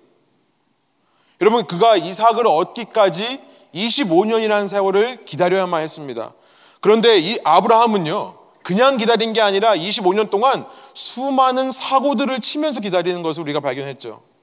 여러분, 1.40 1.66
그가 1.66 1.96
이삭을 1.96 2.46
얻기까지 2.46 3.40
25년이라는 3.74 4.68
세월을 4.68 5.24
기다려야만 5.24 5.82
했습니다. 5.82 6.32
그런데 6.80 7.18
이 7.18 7.38
아브라함은요, 7.44 8.38
그냥 8.62 8.96
기다린 8.96 9.34
게 9.34 9.42
아니라 9.42 9.74
25년 9.76 10.30
동안 10.30 10.66
수많은 10.94 11.70
사고들을 11.70 12.40
치면서 12.40 12.80
기다리는 12.80 13.22
것을 13.22 13.42
우리가 13.42 13.60
발견했죠. 13.60 14.33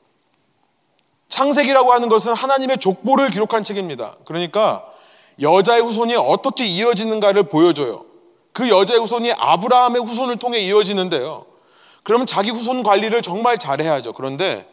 창세기라고 1.32 1.94
하는 1.94 2.10
것은 2.10 2.34
하나님의 2.34 2.78
족보를 2.78 3.30
기록한 3.30 3.64
책입니다. 3.64 4.18
그러니까 4.26 4.86
여자의 5.42 5.82
후손이 5.82 6.16
어떻게 6.16 6.66
이어지는가를 6.66 7.44
보여줘요. 7.44 8.06
그 8.52 8.70
여자의 8.70 9.00
후손이 9.00 9.32
아브라함의 9.32 10.04
후손을 10.04 10.38
통해 10.38 10.60
이어지는데요. 10.60 11.46
그러면 12.04 12.28
자기 12.28 12.50
후손 12.50 12.84
관리를 12.84 13.22
정말 13.22 13.58
잘해야죠. 13.58 14.14
그런데 14.14 14.68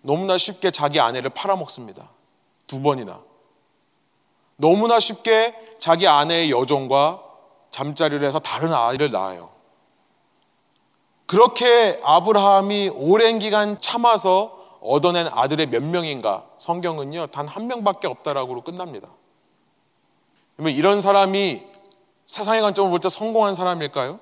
너무나 0.00 0.36
쉽게 0.36 0.72
자기 0.72 0.98
아내를 0.98 1.30
팔아먹습니다. 1.30 2.08
두 2.66 2.82
번이나. 2.82 3.20
너무나 4.56 4.98
쉽게 4.98 5.54
자기 5.78 6.08
아내의 6.08 6.50
여종과 6.50 7.22
잠자리를 7.70 8.26
해서 8.26 8.40
다른 8.40 8.74
아이를 8.74 9.10
낳아요. 9.10 9.50
그렇게 11.26 12.00
아브라함이 12.02 12.90
오랜 12.94 13.38
기간 13.38 13.80
참아서 13.80 14.61
얻어낸 14.82 15.28
아들의 15.28 15.66
몇 15.66 15.82
명인가 15.82 16.44
성경은요 16.58 17.28
단 17.28 17.46
한 17.46 17.66
명밖에 17.66 18.06
없다라고 18.08 18.62
끝납니다. 18.62 19.08
그러면 20.56 20.74
이런 20.74 21.00
사람이 21.00 21.62
세상의 22.26 22.60
관점을 22.62 22.90
볼 22.90 23.00
때 23.00 23.08
성공한 23.08 23.54
사람일까요? 23.54 24.20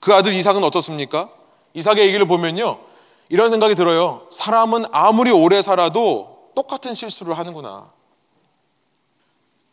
그 0.00 0.12
아들 0.14 0.32
이삭은 0.34 0.62
어떻습니까? 0.64 1.30
이삭의 1.74 2.06
얘기를 2.06 2.26
보면요 2.26 2.78
이런 3.28 3.48
생각이 3.48 3.74
들어요. 3.74 4.26
사람은 4.30 4.84
아무리 4.92 5.30
오래 5.30 5.62
살아도 5.62 6.50
똑같은 6.54 6.94
실수를 6.94 7.36
하는구나. 7.38 7.92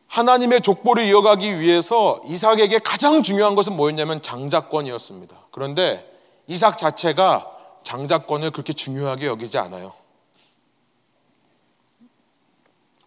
하나님의 0.08 0.62
족보를 0.62 1.06
이어가기 1.06 1.60
위해서 1.60 2.20
이삭에게 2.26 2.80
가장 2.80 3.24
중요한 3.24 3.56
것은 3.56 3.76
뭐였냐면 3.76 4.22
장자권이었습니다. 4.22 5.38
그런데 5.52 6.06
이삭 6.48 6.78
자체가 6.78 7.50
장자권을 7.84 8.52
그렇게 8.52 8.74
중요하게 8.74 9.28
여기지 9.28 9.58
않아요. 9.58 9.94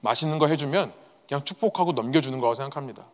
맛있는 0.01 0.39
거 0.39 0.47
해주면 0.49 0.93
그냥 1.29 1.45
축복하고 1.45 1.93
넘겨주는 1.93 2.39
거라고 2.39 2.55
생각합니다. 2.55 3.07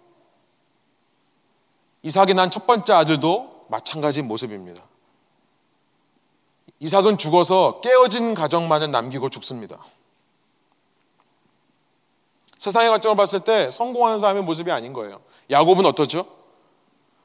이삭이 2.02 2.34
난 2.34 2.50
첫 2.50 2.66
번째 2.66 2.92
아들도 2.94 3.66
마찬가지 3.68 4.22
모습입니다. 4.22 4.82
이삭은 6.80 7.18
죽어서 7.18 7.80
깨어진 7.82 8.34
가정만을 8.34 8.90
남기고 8.90 9.28
죽습니다. 9.28 9.78
세상의 12.58 12.90
관점을 12.90 13.16
봤을 13.16 13.40
때 13.40 13.70
성공하는 13.70 14.18
사람의 14.18 14.42
모습이 14.42 14.70
아닌 14.72 14.92
거예요. 14.92 15.20
야곱은 15.50 15.86
어떻죠? 15.86 16.26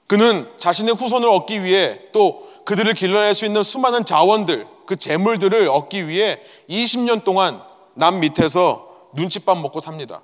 그는 0.08 0.52
자신의 0.58 0.96
후손을 0.96 1.28
얻기 1.28 1.64
위해 1.64 2.12
또 2.12 2.50
그들을 2.66 2.94
길러낼 2.94 3.34
수 3.34 3.46
있는 3.46 3.64
수많은 3.64 4.06
자원들, 4.06 4.68
그 4.86 4.96
재물들을 4.96 5.70
얻기 5.70 6.08
위해 6.08 6.42
20년 6.70 7.24
동안 7.24 7.62
남 7.94 8.20
밑에서 8.20 8.88
눈칫밥 9.14 9.58
먹고 9.60 9.80
삽니다. 9.80 10.22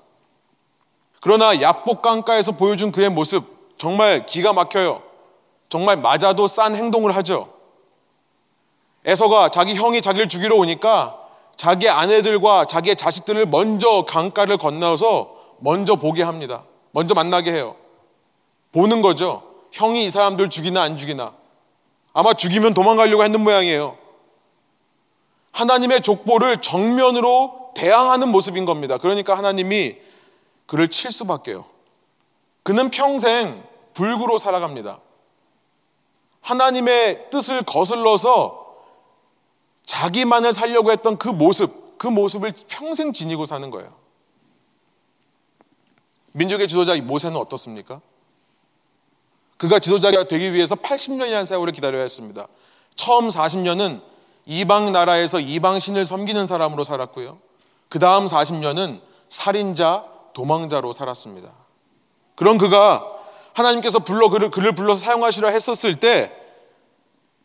그러나 1.22 1.62
야복 1.62 2.02
강가에서 2.02 2.54
보여준 2.54 2.92
그의 2.92 3.10
모습 3.10 3.78
정말 3.78 4.26
기가 4.26 4.54
막혀요. 4.54 5.04
정말 5.70 5.98
맞아도 5.98 6.48
싼 6.48 6.76
행동을 6.76 7.16
하죠. 7.16 7.54
에서가 9.06 9.50
자기 9.50 9.76
형이 9.76 10.02
자기를 10.02 10.28
죽이러 10.28 10.56
오니까 10.58 11.18
자기 11.56 11.90
아내들과 11.90 12.66
자기의 12.66 12.96
자식들을 12.96 13.46
먼저 13.48 14.06
강가를 14.08 14.58
건너서 14.58 15.36
먼저 15.60 15.96
보게 15.96 16.24
합니다. 16.24 16.64
먼저 16.92 17.14
만나게 17.14 17.52
해요. 17.52 17.76
보는 18.72 19.02
거죠. 19.02 19.44
형이 19.72 20.06
이 20.06 20.10
사람들 20.10 20.50
죽이나 20.50 20.82
안 20.82 20.98
죽이나. 20.98 21.34
아마 22.14 22.34
죽이면 22.34 22.74
도망가려고 22.74 23.24
했는 23.24 23.42
모양이에요. 23.42 23.98
하나님의 25.52 26.02
족보를 26.02 26.62
정면으로 26.62 27.72
대항하는 27.76 28.30
모습인 28.30 28.66
겁니다. 28.66 28.98
그러니까 28.98 29.38
하나님이 29.38 29.98
그를 30.66 30.90
칠 30.90 31.12
수밖에요. 31.12 31.66
그는 32.64 32.90
평생 32.90 33.64
불구로 33.94 34.38
살아갑니다. 34.38 35.00
하나님의 36.42 37.30
뜻을 37.30 37.64
거슬러서 37.64 38.62
자기만을 39.86 40.54
살려고 40.54 40.92
했던 40.92 41.18
그 41.18 41.28
모습, 41.28 41.98
그 41.98 42.08
모습을 42.08 42.54
평생 42.68 43.14
지니고 43.14 43.46
사는 43.46 43.70
거예요. 43.70 43.94
민족의 46.32 46.68
지도자 46.68 46.96
모세는 46.96 47.38
어떻습니까? 47.38 48.02
그가 49.62 49.78
지도자가 49.78 50.24
되기 50.24 50.54
위해서 50.54 50.74
80년이라는 50.74 51.46
세월을 51.46 51.72
기다려야 51.72 52.02
했습니다. 52.02 52.48
처음 52.96 53.30
40년은 53.30 54.02
이방 54.48 54.92
나라에서 54.92 55.40
이방 55.40 55.78
신을 55.78 56.04
섬기는 56.04 56.48
사람으로 56.48 56.84
살았고요. 56.84 57.38
그 57.88 58.00
다음 58.00 58.26
40년은 58.26 59.02
살인자, 59.30 60.06
도망자로 60.34 60.94
살았습니다. 60.94 61.52
그런 62.34 62.58
그가 62.58 63.06
하나님께서 63.54 64.00
불러 64.00 64.30
그를, 64.30 64.50
그를 64.50 64.72
불러서 64.72 65.06
사용하시려 65.06 65.50
했었을 65.50 66.00
때 66.00 66.36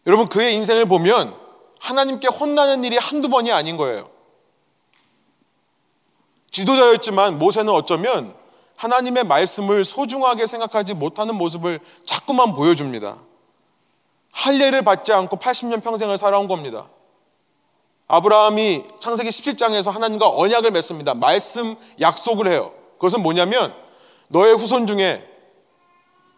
여러분 0.07 0.26
그의 0.26 0.55
인생을 0.55 0.87
보면 0.87 1.37
하나님께 1.81 2.29
혼나는 2.29 2.83
일이 2.85 2.96
한두 2.96 3.29
번이 3.29 3.52
아닌 3.52 3.76
거예요. 3.76 4.09
지도자였지만 6.50 7.38
모세는 7.38 7.70
어쩌면 7.70 8.35
하나님의 8.77 9.25
말씀을 9.25 9.85
소중하게 9.85 10.47
생각하지 10.47 10.95
못하는 10.95 11.35
모습을 11.35 11.81
자꾸만 12.05 12.55
보여줍니다. 12.55 13.17
할례를 14.33 14.83
받지 14.83 15.12
않고 15.12 15.39
80년 15.39 15.83
평생을 15.83 16.19
살아온 16.19 16.47
겁니다. 16.47 16.89
아브라함이 18.09 18.85
창세기 19.01 19.31
17장에서 19.31 19.91
하나님과 19.91 20.29
언약을 20.29 20.71
맺습니다. 20.71 21.15
말씀 21.15 21.77
약속을 22.01 22.49
해요. 22.49 22.73
그것은 22.95 23.23
뭐냐면 23.23 23.75
너의 24.29 24.55
후손 24.55 24.87
중에 24.87 25.27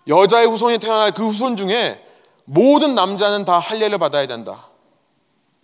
여자의 0.07 0.47
후손이 0.47 0.79
태어날 0.79 1.13
그 1.13 1.27
후손 1.27 1.57
중에 1.57 2.03
모든 2.45 2.95
남자는 2.95 3.45
다 3.45 3.59
할례를 3.59 3.99
받아야 3.99 4.27
된다. 4.27 4.69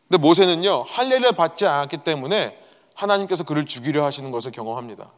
근데 0.08 0.20
모세는요 0.20 0.82
할례를 0.82 1.32
받지 1.32 1.66
않았기 1.66 1.98
때문에 1.98 2.58
하나님께서 2.94 3.44
그를 3.44 3.64
죽이려 3.64 4.04
하시는 4.04 4.30
것을 4.30 4.52
경험합니다. 4.52 5.10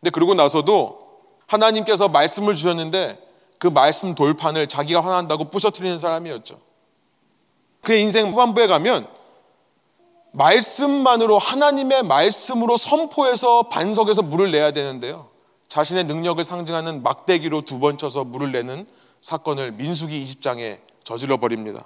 근데 0.00 0.10
그러고 0.10 0.34
나서도 0.34 0.98
하나님께서 1.46 2.08
말씀을 2.08 2.54
주셨는데 2.54 3.18
그 3.58 3.66
말씀 3.66 4.14
돌판을 4.14 4.68
자기가 4.68 5.04
화난다고 5.04 5.50
부셔뜨리는 5.50 5.98
사람이었죠. 5.98 6.58
그의 7.82 8.02
인생 8.02 8.30
후반부에 8.32 8.66
가면 8.66 9.08
말씀만으로 10.32 11.38
하나님의 11.38 12.04
말씀으로 12.04 12.76
선포해서 12.76 13.64
반석에서 13.64 14.22
물을 14.22 14.50
내야 14.50 14.72
되는데요. 14.72 15.28
자신의 15.68 16.04
능력을 16.04 16.42
상징하는 16.42 17.02
막대기로 17.02 17.62
두 17.62 17.78
번 17.78 17.98
쳐서 17.98 18.24
물을 18.24 18.52
내는 18.52 18.86
사건을 19.20 19.72
민수기 19.72 20.22
20장에 20.24 20.78
저질러 21.04 21.38
버립니다. 21.38 21.84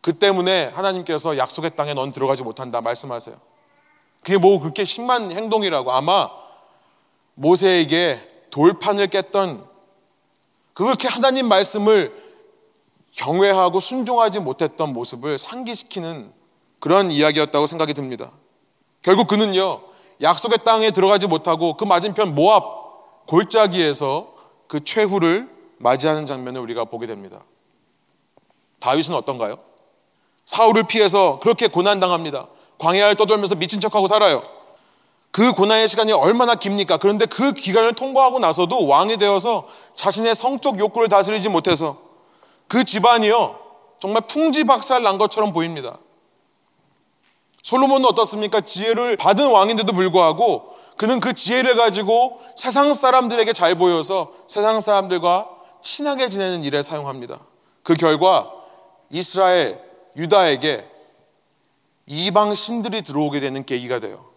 그 0.00 0.12
때문에 0.12 0.66
하나님께서 0.74 1.38
약속의 1.38 1.76
땅에 1.76 1.94
넌 1.94 2.12
들어가지 2.12 2.42
못한다 2.42 2.80
말씀하세요. 2.80 3.36
그게 4.22 4.36
뭐 4.36 4.58
그렇게 4.60 4.84
심한 4.84 5.30
행동이라고 5.30 5.92
아마 5.92 6.28
모세에게 7.34 8.46
돌판을 8.50 9.08
깼던 9.08 9.66
그렇게 10.74 11.08
하나님 11.08 11.48
말씀을 11.48 12.14
경외하고 13.12 13.80
순종하지 13.80 14.40
못했던 14.40 14.92
모습을 14.92 15.38
상기시키는 15.38 16.32
그런 16.80 17.10
이야기였다고 17.10 17.66
생각이 17.66 17.94
듭니다. 17.94 18.32
결국 19.02 19.26
그는요, 19.26 19.82
약속의 20.20 20.58
땅에 20.64 20.90
들어가지 20.90 21.26
못하고 21.26 21.76
그 21.76 21.84
맞은편 21.84 22.34
모압 22.34 23.26
골짜기에서 23.26 24.34
그 24.66 24.82
최후를 24.84 25.48
맞이하는 25.78 26.26
장면을 26.26 26.60
우리가 26.60 26.84
보게 26.84 27.06
됩니다. 27.06 27.42
다윗은 28.80 29.14
어떤가요? 29.14 29.58
사울을 30.44 30.84
피해서 30.84 31.38
그렇게 31.40 31.68
고난당합니다. 31.68 32.48
광야를 32.78 33.16
떠돌면서 33.16 33.54
미친 33.54 33.80
척하고 33.80 34.06
살아요. 34.06 34.42
그 35.32 35.52
고난의 35.52 35.88
시간이 35.88 36.12
얼마나 36.12 36.54
깁니까? 36.54 36.98
그런데 36.98 37.24
그 37.24 37.52
기간을 37.52 37.94
통과하고 37.94 38.38
나서도 38.38 38.86
왕이 38.86 39.16
되어서 39.16 39.66
자신의 39.96 40.34
성적 40.34 40.78
욕구를 40.78 41.08
다스리지 41.08 41.48
못해서 41.48 41.96
그 42.68 42.84
집안이요. 42.84 43.58
정말 43.98 44.22
풍지박살 44.26 45.02
난 45.02 45.16
것처럼 45.16 45.54
보입니다. 45.54 45.98
솔로몬은 47.62 48.06
어떻습니까? 48.10 48.60
지혜를 48.60 49.16
받은 49.16 49.50
왕인데도 49.50 49.94
불구하고 49.94 50.76
그는 50.98 51.18
그 51.18 51.32
지혜를 51.32 51.76
가지고 51.76 52.40
세상 52.54 52.92
사람들에게 52.92 53.52
잘 53.54 53.76
보여서 53.76 54.32
세상 54.46 54.80
사람들과 54.80 55.48
친하게 55.80 56.28
지내는 56.28 56.62
일에 56.62 56.82
사용합니다. 56.82 57.40
그 57.82 57.94
결과 57.94 58.52
이스라엘, 59.08 59.80
유다에게 60.16 60.86
이방 62.06 62.54
신들이 62.54 63.02
들어오게 63.02 63.40
되는 63.40 63.64
계기가 63.64 63.98
돼요. 63.98 64.31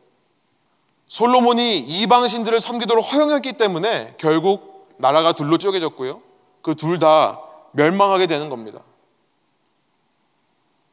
솔로몬이 1.07 1.77
이방 1.77 2.27
신들을 2.27 2.59
섬기도록 2.59 3.13
허용했기 3.13 3.53
때문에 3.53 4.15
결국 4.17 4.87
나라가 4.97 5.33
둘로 5.33 5.57
쪼개졌고요. 5.57 6.21
그 6.61 6.75
둘 6.75 6.99
다 6.99 7.39
멸망하게 7.73 8.25
되는 8.27 8.49
겁니다. 8.49 8.81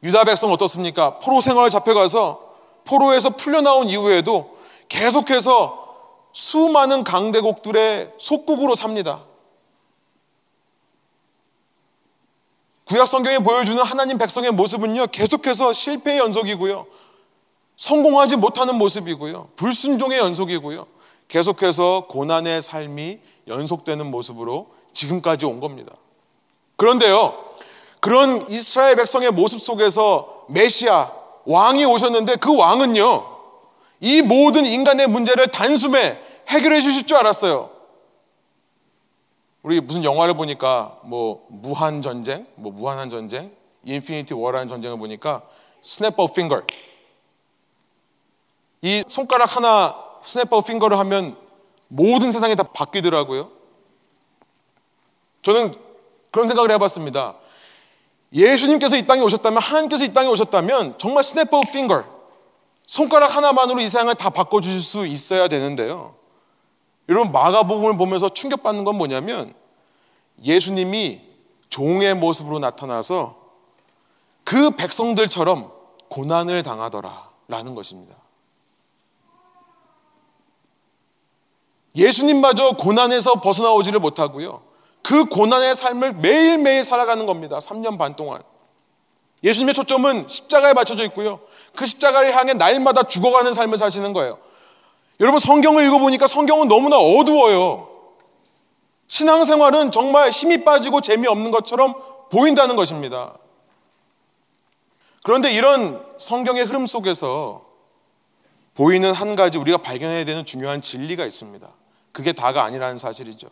유다 0.03 0.25
백성 0.25 0.51
어떻습니까? 0.51 1.17
포로 1.19 1.39
생활 1.41 1.69
잡혀가서 1.69 2.53
포로에서 2.85 3.31
풀려나온 3.31 3.87
이후에도 3.87 4.57
계속해서 4.89 5.81
수많은 6.33 7.03
강대국들의 7.03 8.09
속국으로 8.17 8.75
삽니다. 8.75 9.23
구약 12.85 13.07
성경에 13.07 13.39
보여주는 13.39 13.81
하나님 13.81 14.17
백성의 14.17 14.51
모습은요, 14.51 15.07
계속해서 15.07 15.71
실패의 15.71 16.19
연속이고요. 16.19 16.85
성공하지 17.83 18.37
못하는 18.37 18.75
모습이고요. 18.75 19.49
불순종의 19.57 20.17
연속이고요. 20.17 20.87
계속해서 21.27 22.05
고난의 22.07 22.61
삶이 22.61 23.19
연속되는 23.49 24.09
모습으로 24.09 24.67
지금까지 24.93 25.45
온 25.45 25.59
겁니다. 25.59 25.93
그런데요, 26.77 27.51
그런 27.99 28.41
이스라엘 28.49 28.95
백성의 28.95 29.31
모습 29.31 29.61
속에서 29.61 30.45
메시아, 30.47 31.11
왕이 31.43 31.83
오셨는데 31.83 32.37
그 32.37 32.55
왕은요, 32.55 33.25
이 33.99 34.21
모든 34.21 34.65
인간의 34.65 35.07
문제를 35.07 35.47
단숨에 35.49 36.21
해결해 36.47 36.79
주실 36.79 37.05
줄 37.05 37.17
알았어요. 37.17 37.69
우리 39.61 39.81
무슨 39.81 40.05
영화를 40.05 40.35
보니까 40.35 40.99
뭐 41.03 41.45
무한 41.49 42.01
전쟁, 42.01 42.47
뭐 42.55 42.71
무한한 42.71 43.09
전쟁, 43.09 43.51
Infinity 43.83 44.35
War라는 44.35 44.69
전쟁을 44.69 44.97
보니까 44.97 45.41
snap 45.81 46.13
of 46.17 46.27
finger. 46.27 46.63
이 48.83 49.01
손가락 49.07 49.55
하나 49.55 49.95
snap 50.21 50.51
of 50.51 50.61
finger를 50.61 50.99
하면 50.99 51.37
모든 51.87 52.33
세상이 52.33 52.55
다 52.55 52.63
바뀌더라고요. 52.63 53.49
저는 55.41 55.73
그런 56.31 56.47
생각을 56.49 56.69
해봤습니다. 56.71 57.35
예수님께서 58.33 58.97
이 58.97 59.07
땅에 59.07 59.21
오셨다면 59.21 59.61
하나님께서 59.61 60.03
이 60.03 60.13
땅에 60.13 60.27
오셨다면 60.27 60.97
정말 60.97 61.23
스냅 61.23 61.53
어 61.53 61.61
핑거 61.61 62.03
손가락 62.85 63.35
하나만으로 63.35 63.79
이 63.79 63.83
세상을 63.83 64.13
다 64.15 64.29
바꿔주실 64.29 64.81
수 64.81 65.05
있어야 65.05 65.47
되는데요. 65.47 66.15
여러분 67.07 67.31
마가복음을 67.31 67.95
보면서 67.95 68.29
충격받는 68.29 68.83
건 68.83 68.97
뭐냐면 68.97 69.53
예수님이 70.43 71.21
종의 71.69 72.15
모습으로 72.15 72.59
나타나서 72.59 73.37
그 74.43 74.71
백성들처럼 74.71 75.71
고난을 76.09 76.63
당하더라 76.63 77.29
라는 77.47 77.75
것입니다. 77.75 78.22
예수님마저 81.95 82.71
고난에서 82.71 83.41
벗어나오지를 83.41 83.99
못하고요. 83.99 84.63
그 85.03 85.25
고난의 85.25 85.75
삶을 85.75 86.13
매일매일 86.13 86.83
살아가는 86.83 87.25
겁니다. 87.25 87.59
3년 87.59 87.97
반 87.97 88.15
동안. 88.15 88.41
예수님의 89.43 89.73
초점은 89.73 90.27
십자가에 90.27 90.73
맞춰져 90.73 91.03
있고요. 91.05 91.41
그 91.75 91.85
십자가를 91.85 92.35
향해 92.35 92.53
날마다 92.53 93.03
죽어가는 93.03 93.51
삶을 93.53 93.77
사시는 93.77 94.13
거예요. 94.13 94.39
여러분 95.19 95.39
성경을 95.39 95.85
읽어보니까 95.85 96.27
성경은 96.27 96.67
너무나 96.67 96.97
어두워요. 96.97 97.89
신앙생활은 99.07 99.91
정말 99.91 100.29
힘이 100.29 100.63
빠지고 100.63 101.01
재미없는 101.01 101.51
것처럼 101.51 101.93
보인다는 102.31 102.75
것입니다. 102.75 103.37
그런데 105.23 105.51
이런 105.53 106.03
성경의 106.17 106.63
흐름 106.63 106.87
속에서 106.87 107.65
보이는 108.73 109.13
한 109.13 109.35
가지 109.35 109.57
우리가 109.57 109.77
발견해야 109.77 110.25
되는 110.25 110.45
중요한 110.45 110.81
진리가 110.81 111.25
있습니다. 111.25 111.69
그게 112.13 112.31
다가 112.31 112.63
아니라는 112.63 112.97
사실이죠. 112.97 113.49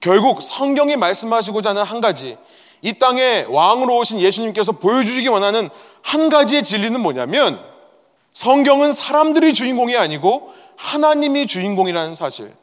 결국 0.00 0.42
성경이 0.42 0.96
말씀하시고자 0.96 1.70
하는 1.70 1.82
한 1.82 2.00
가지, 2.02 2.36
이 2.82 2.92
땅에 2.98 3.46
왕으로 3.48 3.96
오신 3.98 4.20
예수님께서 4.20 4.72
보여주시기 4.72 5.28
원하는 5.28 5.70
한 6.02 6.28
가지의 6.28 6.62
진리는 6.62 7.00
뭐냐면 7.00 7.64
성경은 8.32 8.92
사람들이 8.92 9.54
주인공이 9.54 9.96
아니고 9.96 10.52
하나님이 10.76 11.46
주인공이라는 11.46 12.14
사실. 12.14 12.54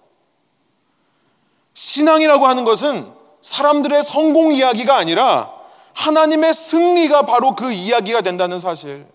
신앙이라고 1.74 2.48
하는 2.48 2.64
것은 2.64 3.12
사람들의 3.42 4.04
성공 4.04 4.54
이야기가 4.54 4.96
아니라 4.96 5.52
하나님의 5.94 6.54
승리가 6.54 7.26
바로 7.26 7.56
그 7.56 7.72
이야기가 7.72 8.22
된다는 8.22 8.60
사실. 8.60 9.06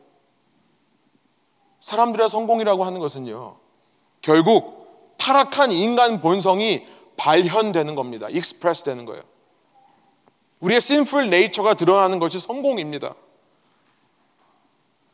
사람들의 1.80 2.28
성공이라고 2.28 2.84
하는 2.84 3.00
것은요, 3.00 3.56
결국 4.20 4.79
타락한 5.20 5.70
인간 5.70 6.20
본성이 6.20 6.86
발현되는 7.18 7.94
겁니다. 7.94 8.26
express 8.30 8.84
되는 8.84 9.04
거예요. 9.04 9.22
우리의 10.60 10.78
sinful 10.78 11.26
nature가 11.26 11.74
드러나는 11.74 12.18
것이 12.18 12.38
성공입니다. 12.38 13.14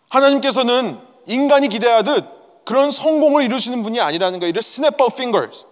하나님께서는 0.09 1.01
인간이 1.27 1.69
기대하듯 1.69 2.65
그런 2.65 2.91
성공을 2.91 3.43
이루시는 3.45 3.83
분이 3.83 4.01
아니라는 4.01 4.39
거예요. 4.39 4.51
이를 4.51 4.61
snap 4.61 5.03
of 5.03 5.13
fingers. 5.13 5.67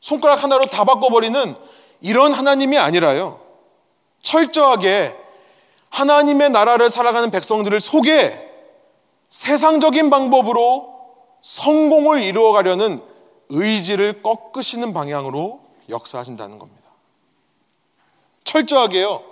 손가락 0.00 0.42
하나로 0.42 0.66
다 0.66 0.84
바꿔버리는 0.84 1.56
이런 2.02 2.34
하나님이 2.34 2.76
아니라요. 2.76 3.40
철저하게 4.22 5.16
하나님의 5.88 6.50
나라를 6.50 6.90
살아가는 6.90 7.30
백성들을 7.30 7.80
속에 7.80 8.50
세상적인 9.30 10.10
방법으로 10.10 10.92
성공을 11.40 12.22
이루어가려는 12.22 13.13
의지를 13.48 14.22
꺾으시는 14.22 14.92
방향으로 14.92 15.60
역사하신다는 15.88 16.58
겁니다. 16.58 16.82
철저하게요. 18.44 19.22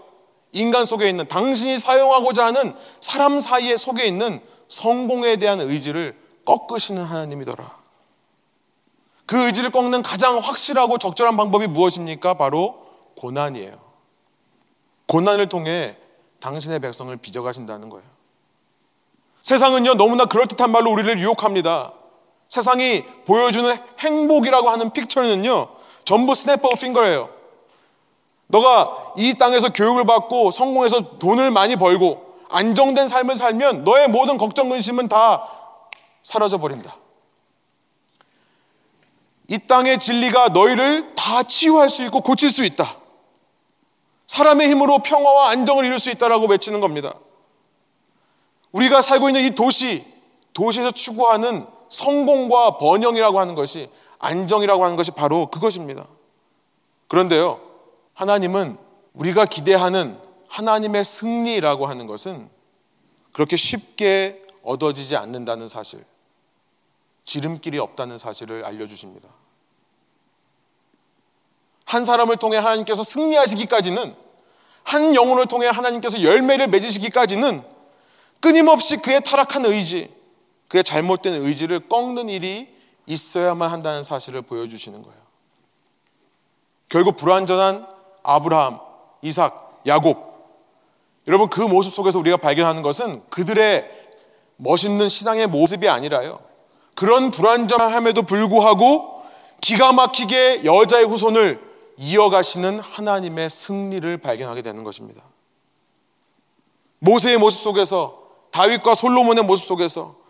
인간 0.52 0.84
속에 0.84 1.08
있는 1.08 1.26
당신이 1.28 1.78
사용하고자 1.78 2.46
하는 2.46 2.76
사람 3.00 3.40
사이에 3.40 3.76
속에 3.76 4.04
있는 4.04 4.40
성공에 4.68 5.36
대한 5.36 5.60
의지를 5.60 6.18
꺾으시는 6.44 7.02
하나님이더라. 7.04 7.82
그 9.26 9.46
의지를 9.46 9.70
꺾는 9.70 10.02
가장 10.02 10.38
확실하고 10.38 10.98
적절한 10.98 11.36
방법이 11.36 11.66
무엇입니까? 11.66 12.34
바로 12.34 12.86
고난이에요. 13.16 13.80
고난을 15.06 15.48
통해 15.48 15.96
당신의 16.40 16.80
백성을 16.80 17.14
빚어가신다는 17.16 17.88
거예요. 17.88 18.04
세상은요, 19.42 19.94
너무나 19.94 20.24
그럴듯한 20.26 20.70
말로 20.70 20.90
우리를 20.92 21.18
유혹합니다. 21.18 21.92
세상이 22.52 23.02
보여주는 23.24 23.74
행복이라고 23.98 24.68
하는 24.68 24.90
픽처는요, 24.90 25.68
전부 26.04 26.34
스냅 26.34 26.62
오 26.62 26.68
핑거예요. 26.74 27.30
너가 28.46 29.14
이 29.16 29.32
땅에서 29.32 29.70
교육을 29.70 30.04
받고 30.04 30.50
성공해서 30.50 31.18
돈을 31.18 31.50
많이 31.50 31.76
벌고 31.76 32.40
안정된 32.50 33.08
삶을 33.08 33.36
살면 33.36 33.84
너의 33.84 34.08
모든 34.08 34.36
걱정 34.36 34.68
근심은 34.68 35.08
다 35.08 35.48
사라져 36.22 36.58
버린다. 36.58 36.94
이 39.48 39.58
땅의 39.66 39.98
진리가 39.98 40.48
너희를 40.48 41.14
다 41.14 41.44
치유할 41.44 41.88
수 41.88 42.04
있고 42.04 42.20
고칠 42.20 42.50
수 42.50 42.64
있다. 42.64 42.98
사람의 44.26 44.68
힘으로 44.68 44.98
평화와 44.98 45.48
안정을 45.48 45.86
이룰 45.86 45.98
수 45.98 46.10
있다라고 46.10 46.48
외치는 46.48 46.80
겁니다. 46.80 47.14
우리가 48.72 49.00
살고 49.00 49.30
있는 49.30 49.42
이 49.42 49.54
도시, 49.54 50.04
도시에서 50.52 50.90
추구하는 50.90 51.71
성공과 51.92 52.78
번영이라고 52.78 53.38
하는 53.38 53.54
것이 53.54 53.90
안정이라고 54.18 54.82
하는 54.82 54.96
것이 54.96 55.10
바로 55.10 55.48
그것입니다. 55.50 56.08
그런데요, 57.06 57.60
하나님은 58.14 58.78
우리가 59.12 59.44
기대하는 59.44 60.18
하나님의 60.48 61.04
승리라고 61.04 61.86
하는 61.86 62.06
것은 62.06 62.48
그렇게 63.34 63.58
쉽게 63.58 64.42
얻어지지 64.62 65.16
않는다는 65.16 65.68
사실, 65.68 66.02
지름길이 67.24 67.78
없다는 67.78 68.16
사실을 68.16 68.64
알려주십니다. 68.64 69.28
한 71.84 72.06
사람을 72.06 72.38
통해 72.38 72.56
하나님께서 72.56 73.02
승리하시기까지는 73.02 74.16
한 74.84 75.14
영혼을 75.14 75.46
통해 75.46 75.66
하나님께서 75.66 76.22
열매를 76.22 76.68
맺으시기까지는 76.68 77.62
끊임없이 78.40 78.96
그의 78.96 79.22
타락한 79.22 79.66
의지, 79.66 80.21
그의 80.72 80.82
잘못된 80.82 81.44
의지를 81.44 81.86
꺾는 81.86 82.30
일이 82.30 82.74
있어야만 83.04 83.70
한다는 83.70 84.02
사실을 84.02 84.40
보여주시는 84.40 85.02
거예요. 85.02 85.18
결국 86.88 87.16
불완전한 87.16 87.86
아브라함, 88.22 88.80
이삭, 89.20 89.82
야곱. 89.86 90.16
여러분 91.28 91.50
그 91.50 91.60
모습 91.60 91.92
속에서 91.92 92.18
우리가 92.18 92.38
발견하는 92.38 92.80
것은 92.80 93.22
그들의 93.28 93.84
멋있는 94.56 95.10
신앙의 95.10 95.46
모습이 95.48 95.90
아니라요. 95.90 96.40
그런 96.94 97.30
불완전함에도 97.30 98.22
불구하고 98.22 99.24
기가 99.60 99.92
막히게 99.92 100.64
여자의 100.64 101.04
후손을 101.04 101.60
이어가시는 101.98 102.80
하나님의 102.80 103.50
승리를 103.50 104.16
발견하게 104.16 104.62
되는 104.62 104.84
것입니다. 104.84 105.22
모세의 107.00 107.36
모습 107.36 107.60
속에서 107.60 108.22
다윗과 108.52 108.94
솔로몬의 108.94 109.44
모습 109.44 109.66
속에서 109.66 110.21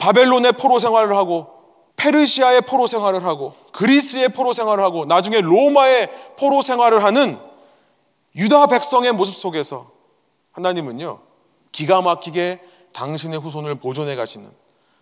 바벨론의 0.00 0.52
포로 0.52 0.78
생활을 0.78 1.14
하고 1.14 1.60
페르시아의 1.96 2.62
포로 2.62 2.86
생활을 2.86 3.24
하고 3.24 3.54
그리스의 3.72 4.30
포로 4.30 4.52
생활을 4.52 4.82
하고 4.82 5.04
나중에 5.04 5.40
로마의 5.40 6.10
포로 6.38 6.62
생활을 6.62 7.04
하는 7.04 7.38
유다 8.34 8.66
백성의 8.68 9.12
모습 9.12 9.34
속에서 9.36 9.90
하나님은요 10.52 11.20
기가 11.70 12.00
막히게 12.00 12.60
당신의 12.92 13.38
후손을 13.38 13.76
보존해 13.76 14.16
가시는 14.16 14.50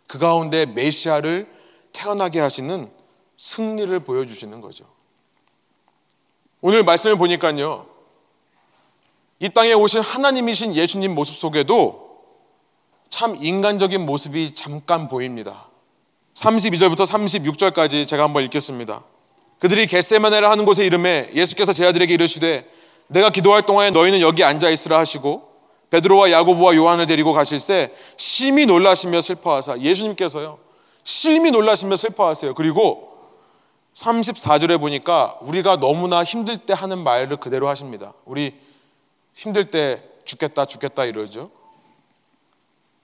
그 0.09 0.19
가운데 0.19 0.67
메시아를 0.67 1.49
태어나게 1.93 2.41
하시는 2.41 2.91
승리를 3.37 3.99
보여주시는 4.01 4.61
거죠. 4.61 4.85
오늘 6.61 6.83
말씀을 6.83 7.17
보니까요 7.17 7.87
이 9.39 9.49
땅에 9.49 9.73
오신 9.75 10.01
하나님이신 10.01 10.75
예수님 10.75 11.15
모습 11.15 11.37
속에도 11.37 12.08
참 13.11 13.37
인간적인 13.41 14.05
모습이 14.05 14.55
잠깐 14.55 15.09
보입니다. 15.09 15.69
32절부터 16.35 17.07
36절까지 17.07 18.07
제가 18.07 18.23
한번 18.23 18.45
읽겠습니다. 18.45 19.03
그들이 19.59 19.87
겟세마네를 19.87 20.49
하는 20.49 20.65
곳에 20.65 20.87
이름에 20.87 21.31
예수께서 21.35 21.73
제 21.73 21.87
아들에게 21.87 22.13
이르시되 22.15 22.69
내가 23.09 23.31
기도할 23.31 23.63
동안에 23.63 23.91
너희는 23.91 24.21
여기 24.21 24.45
앉아 24.45 24.71
있으라 24.71 24.99
하시고 24.99 25.49
베드로와 25.91 26.31
야고보와 26.31 26.77
요한을 26.77 27.07
데리고 27.07 27.33
가실새 27.33 27.93
심히 28.17 28.67
놀라시며 28.67 29.21
슬퍼하사 29.21 29.79
예수님께서요 29.81 30.59
심히 31.03 31.51
놀라시며 31.51 31.97
슬퍼하세요. 31.97 32.55
그리고 32.55 33.09
34절에 33.95 34.79
보니까 34.79 35.39
우리가 35.41 35.77
너무나 35.77 36.23
힘들 36.23 36.59
때 36.59 36.75
하는 36.75 36.99
말을 36.99 37.39
그대로 37.39 37.67
하십니다. 37.69 38.13
우리 38.27 38.55
힘들 39.35 39.71
때 39.71 40.03
죽겠다 40.25 40.67
죽겠다 40.67 41.07
이러죠. 41.07 41.51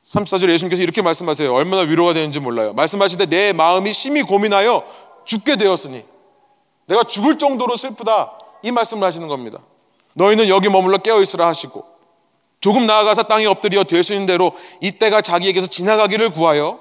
34절에 0.05 0.51
예수님께서 0.51 0.83
이렇게 0.83 1.03
말씀하세요. 1.03 1.53
얼마나 1.53 1.83
위로가 1.83 2.13
되는지 2.13 2.41
몰라요. 2.41 2.75
말씀하시되 2.75 3.27
내 3.27 3.53
마음이 3.53 3.93
심히 3.93 4.23
고민하여 4.23 4.85
죽게 5.25 5.57
되었으니 5.57 6.05
내가 6.87 7.05
죽을 7.05 7.39
정도로 7.39 7.77
슬프다. 7.77 8.33
이 8.63 8.71
말씀을 8.71 9.07
하시는 9.07 9.27
겁니다. 9.29 9.59
너희는 10.15 10.49
여기 10.49 10.69
머물러 10.69 10.99
깨어 10.99 11.23
있으라 11.23 11.47
하시고 11.49 11.85
조금 12.61 12.87
나아가서 12.87 13.25
땅에 13.25 13.47
엎드려 13.47 13.85
되수인 13.85 14.27
대로 14.27 14.53
이때가 14.81 15.23
자기에게서 15.23 15.67
지나가기를 15.67 16.31
구하여 16.31 16.81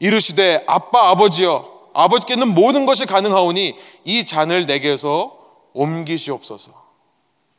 이르시되 0.00 0.64
아빠 0.66 1.10
아버지여 1.10 1.70
아버지께는 1.94 2.48
모든 2.48 2.86
것이 2.86 3.06
가능하오니 3.06 3.76
이 4.04 4.26
잔을 4.26 4.66
내게서 4.66 5.36
옮기시옵소서. 5.74 6.72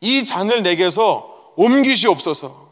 이 0.02 0.24
잔을 0.24 0.64
내게서 0.64 1.54
옮기시옵소서. 1.56 2.63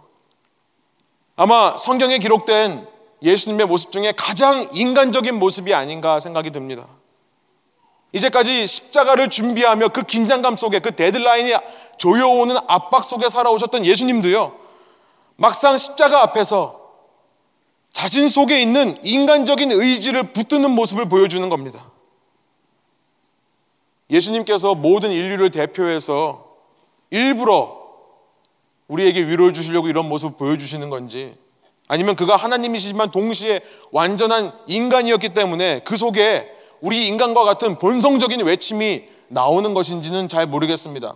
아마 1.42 1.76
성경에 1.76 2.20
기록된 2.20 2.88
예수님의 3.24 3.66
모습 3.66 3.92
중에 3.92 4.14
가장 4.16 4.64
인간적인 4.74 5.40
모습이 5.40 5.74
아닌가 5.74 6.20
생각이 6.20 6.52
듭니다. 6.52 6.86
이제까지 8.12 8.68
십자가를 8.68 9.28
준비하며 9.28 9.88
그 9.88 10.04
긴장감 10.04 10.56
속에 10.56 10.78
그 10.78 10.96
데드라인이 10.96 11.52
조여오는 11.98 12.58
압박 12.68 13.04
속에 13.04 13.28
살아오셨던 13.28 13.86
예수님도요, 13.88 14.56
막상 15.36 15.78
십자가 15.78 16.22
앞에서 16.22 16.80
자신 17.92 18.30
속에 18.30 18.62
있는 18.62 19.04
인간적인 19.04 19.72
의지를 19.72 20.34
붙드는 20.34 20.70
모습을 20.70 21.10
보여주는 21.10 21.50
겁니다. 21.50 21.90
예수님께서 24.12 24.76
모든 24.76 25.10
인류를 25.10 25.50
대표해서 25.50 26.52
일부러 27.10 27.81
우리에게 28.92 29.26
위로를 29.26 29.54
주시려고 29.54 29.88
이런 29.88 30.10
모습을 30.10 30.36
보여주시는 30.36 30.90
건지 30.90 31.34
아니면 31.88 32.16
그가 32.16 32.36
하나님이시지만 32.36 33.12
동시에 33.12 33.62
완전한 33.92 34.54
인간이었기 34.68 35.30
때문에 35.30 35.80
그 35.80 35.96
속에 35.96 36.52
우리 36.82 37.08
인간과 37.08 37.46
같은 37.46 37.80
본성적인 37.80 38.42
외침이 38.42 39.06
나오는 39.30 39.74
것인지는 39.74 40.28
잘 40.28 40.46
모르겠습니다. 40.46 41.16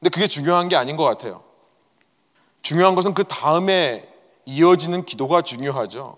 근데 0.00 0.10
그게 0.10 0.26
중요한 0.26 0.68
게 0.68 0.74
아닌 0.74 0.96
것 0.96 1.04
같아요. 1.04 1.44
중요한 2.62 2.96
것은 2.96 3.14
그 3.14 3.22
다음에 3.24 4.08
이어지는 4.44 5.04
기도가 5.04 5.42
중요하죠. 5.42 6.16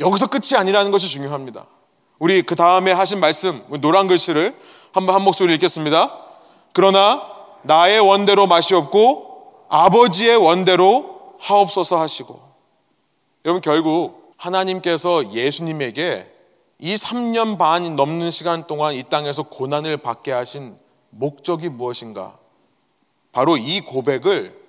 여기서 0.00 0.26
끝이 0.26 0.56
아니라는 0.56 0.90
것이 0.90 1.08
중요합니다. 1.08 1.66
우리 2.18 2.42
그 2.42 2.56
다음에 2.56 2.90
하신 2.90 3.20
말씀, 3.20 3.64
노란 3.80 4.08
글씨를 4.08 4.56
한번 4.92 5.14
한 5.14 5.22
목소리 5.22 5.54
읽겠습니다. 5.54 6.24
그러나 6.72 7.33
나의 7.64 8.00
원대로 8.00 8.46
마시옵고 8.46 9.66
아버지의 9.68 10.36
원대로 10.36 11.34
하옵소서 11.38 11.98
하시고 12.00 12.40
여러분 13.44 13.60
결국 13.60 14.34
하나님께서 14.36 15.32
예수님에게 15.32 16.30
이 16.78 16.94
3년 16.94 17.58
반이 17.58 17.90
넘는 17.90 18.30
시간 18.30 18.66
동안 18.66 18.94
이 18.94 19.02
땅에서 19.02 19.44
고난을 19.44 19.98
받게 19.98 20.32
하신 20.32 20.76
목적이 21.10 21.68
무엇인가? 21.68 22.38
바로 23.32 23.56
이 23.56 23.80
고백을 23.80 24.60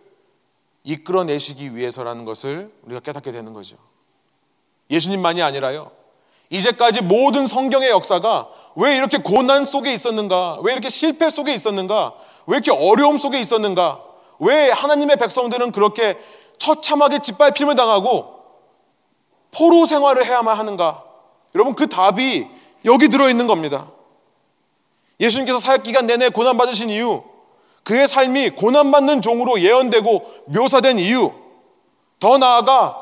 이끌어내시기 0.83 1.75
위해서라는 1.75 2.25
것을 2.25 2.71
우리가 2.83 2.99
깨닫게 3.01 3.31
되는 3.31 3.53
거죠. 3.53 3.77
예수님만이 4.89 5.41
아니라요. 5.41 5.91
이제까지 6.49 7.01
모든 7.01 7.47
성경의 7.47 7.89
역사가 7.89 8.49
왜 8.75 8.95
이렇게 8.95 9.17
고난 9.17 9.65
속에 9.65 9.93
있었는가? 9.93 10.59
왜 10.61 10.73
이렇게 10.73 10.89
실패 10.89 11.29
속에 11.29 11.53
있었는가? 11.53 12.15
왜 12.47 12.57
이렇게 12.57 12.71
어려움 12.71 13.17
속에 13.17 13.39
있었는가? 13.39 14.01
왜 14.39 14.69
하나님의 14.71 15.17
백성들은 15.17 15.71
그렇게 15.71 16.17
처참하게 16.57 17.19
짓밟힘을 17.19 17.75
당하고 17.75 18.35
포로 19.51 19.85
생활을 19.85 20.25
해야만 20.25 20.57
하는가? 20.57 21.03
여러분 21.53 21.73
그 21.75 21.87
답이 21.87 22.47
여기 22.85 23.07
들어 23.07 23.29
있는 23.29 23.47
겁니다. 23.47 23.87
예수님께서 25.19 25.59
사역 25.59 25.83
기간 25.83 26.07
내내 26.07 26.29
고난 26.29 26.57
받으신 26.57 26.89
이유, 26.89 27.23
그의 27.83 28.07
삶이 28.07 28.51
고난 28.51 28.91
받는 28.91 29.21
종으로 29.21 29.61
예언되고 29.61 30.43
묘사된 30.47 30.99
이유, 30.99 31.31
더 32.19 32.37
나아가 32.37 33.01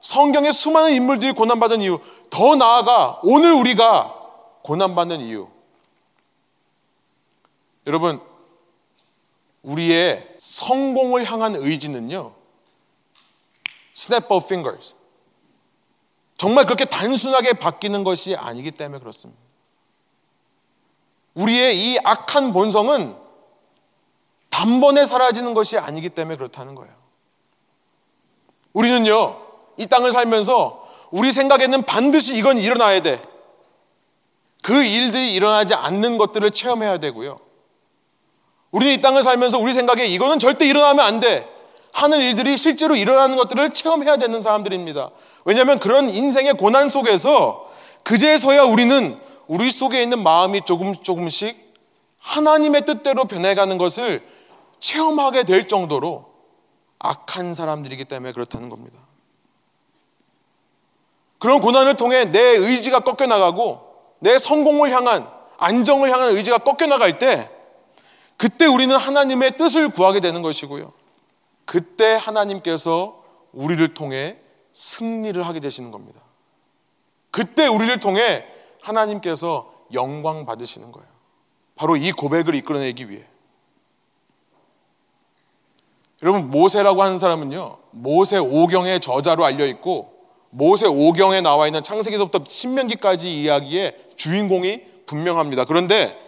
성경의 0.00 0.52
수많은 0.52 0.92
인물들이 0.92 1.32
고난 1.32 1.58
받은 1.58 1.80
이유, 1.80 1.98
더 2.28 2.54
나아가 2.54 3.20
오늘 3.22 3.52
우리가 3.52 4.14
고난 4.62 4.94
받는 4.94 5.20
이유. 5.20 5.48
여러분 7.86 8.20
우리의 9.64 10.36
성공을 10.38 11.24
향한 11.24 11.56
의지는요. 11.56 12.34
snap 13.96 14.26
of 14.30 14.44
fingers. 14.46 14.94
정말 16.36 16.66
그렇게 16.66 16.84
단순하게 16.84 17.54
바뀌는 17.54 18.04
것이 18.04 18.36
아니기 18.36 18.70
때문에 18.70 19.00
그렇습니다. 19.00 19.40
우리의 21.34 21.78
이 21.78 21.98
악한 22.04 22.52
본성은 22.52 23.16
단번에 24.50 25.04
사라지는 25.04 25.54
것이 25.54 25.78
아니기 25.78 26.10
때문에 26.10 26.36
그렇다는 26.36 26.74
거예요. 26.74 26.94
우리는요, 28.72 29.40
이 29.76 29.86
땅을 29.86 30.12
살면서 30.12 30.84
우리 31.10 31.32
생각에는 31.32 31.84
반드시 31.84 32.36
이건 32.36 32.58
일어나야 32.58 33.00
돼. 33.00 33.20
그 34.62 34.84
일들이 34.84 35.32
일어나지 35.32 35.74
않는 35.74 36.18
것들을 36.18 36.50
체험해야 36.50 36.98
되고요. 36.98 37.43
우리는 38.74 38.92
이 38.92 39.00
땅을 39.00 39.22
살면서 39.22 39.58
우리 39.60 39.72
생각에 39.72 40.04
이거는 40.04 40.40
절대 40.40 40.66
일어나면 40.66 41.06
안 41.06 41.20
돼. 41.20 41.48
하는 41.92 42.18
일들이 42.18 42.56
실제로 42.56 42.96
일어나는 42.96 43.36
것들을 43.36 43.72
체험해야 43.72 44.16
되는 44.16 44.42
사람들입니다. 44.42 45.10
왜냐하면 45.44 45.78
그런 45.78 46.10
인생의 46.10 46.54
고난 46.54 46.88
속에서 46.88 47.70
그제서야 48.02 48.64
우리는 48.64 49.16
우리 49.46 49.70
속에 49.70 50.02
있는 50.02 50.24
마음이 50.24 50.62
조금 50.64 50.92
조금씩 50.92 51.72
하나님의 52.18 52.84
뜻대로 52.84 53.26
변해가는 53.26 53.78
것을 53.78 54.26
체험하게 54.80 55.44
될 55.44 55.68
정도로 55.68 56.24
악한 56.98 57.54
사람들이기 57.54 58.06
때문에 58.06 58.32
그렇다는 58.32 58.68
겁니다. 58.68 58.98
그런 61.38 61.60
고난을 61.60 61.96
통해 61.96 62.24
내 62.24 62.40
의지가 62.40 63.00
꺾여 63.00 63.28
나가고 63.28 63.82
내 64.18 64.36
성공을 64.36 64.90
향한 64.90 65.28
안정을 65.58 66.10
향한 66.10 66.30
의지가 66.30 66.58
꺾여 66.58 66.88
나갈 66.88 67.20
때 67.20 67.53
그때 68.44 68.66
우리는 68.66 68.94
하나님의 68.94 69.56
뜻을 69.56 69.88
구하게 69.88 70.20
되는 70.20 70.42
것이고요. 70.42 70.92
그때 71.64 72.12
하나님께서 72.12 73.24
우리를 73.52 73.94
통해 73.94 74.36
승리를 74.74 75.46
하게 75.46 75.60
되시는 75.60 75.90
겁니다. 75.90 76.20
그때 77.30 77.66
우리를 77.66 77.98
통해 78.00 78.44
하나님께서 78.82 79.72
영광 79.94 80.44
받으시는 80.44 80.92
거예요. 80.92 81.08
바로 81.74 81.96
이 81.96 82.12
고백을 82.12 82.54
이끌어내기 82.56 83.08
위해. 83.08 83.24
여러분, 86.22 86.50
모세라고 86.50 87.02
하는 87.02 87.16
사람은요, 87.16 87.78
모세 87.92 88.36
오경의 88.36 89.00
저자로 89.00 89.42
알려 89.46 89.64
있고, 89.68 90.12
모세 90.50 90.84
오경에 90.86 91.40
나와 91.40 91.66
있는 91.66 91.82
창세기서부터 91.82 92.44
신명기까지 92.46 93.40
이야기의 93.40 93.96
주인공이 94.16 94.82
분명합니다. 95.06 95.64
그런데 95.64 96.23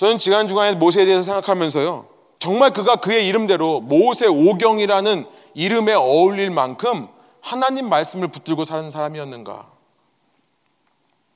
저는 0.00 0.16
지난 0.16 0.48
주간에 0.48 0.76
모세에 0.76 1.04
대해서 1.04 1.26
생각하면서요. 1.26 2.08
정말 2.38 2.72
그가 2.72 2.96
그의 2.96 3.28
이름대로 3.28 3.82
모세 3.82 4.26
오경이라는 4.26 5.26
이름에 5.52 5.92
어울릴 5.92 6.48
만큼 6.48 7.06
하나님 7.42 7.90
말씀을 7.90 8.28
붙들고 8.28 8.64
사는 8.64 8.90
사람이었는가? 8.90 9.70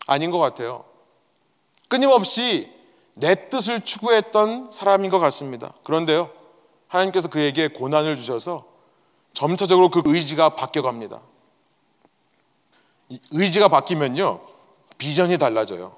아닌 0.07 0.31
것 0.31 0.39
같아요. 0.39 0.87
끊임없이 1.89 2.73
내 3.13 3.51
뜻을 3.51 3.83
추구했던 3.83 4.71
사람인 4.71 5.11
것 5.11 5.19
같습니다. 5.19 5.75
그런데요. 5.83 6.31
하나님께서 6.89 7.29
그에게 7.29 7.69
고난을 7.69 8.17
주셔서 8.17 8.65
점차적으로 9.35 9.91
그 9.91 10.01
의지가 10.07 10.55
바뀌어갑니다. 10.55 11.21
의지가 13.31 13.69
바뀌면요. 13.69 14.41
비전이 14.97 15.37
달라져요. 15.37 15.97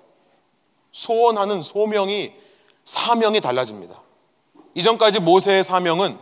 소원하는 0.90 1.62
소명이 1.62 2.45
사명이 2.86 3.40
달라집니다. 3.40 4.00
이전까지 4.74 5.20
모세의 5.20 5.62
사명은 5.62 6.18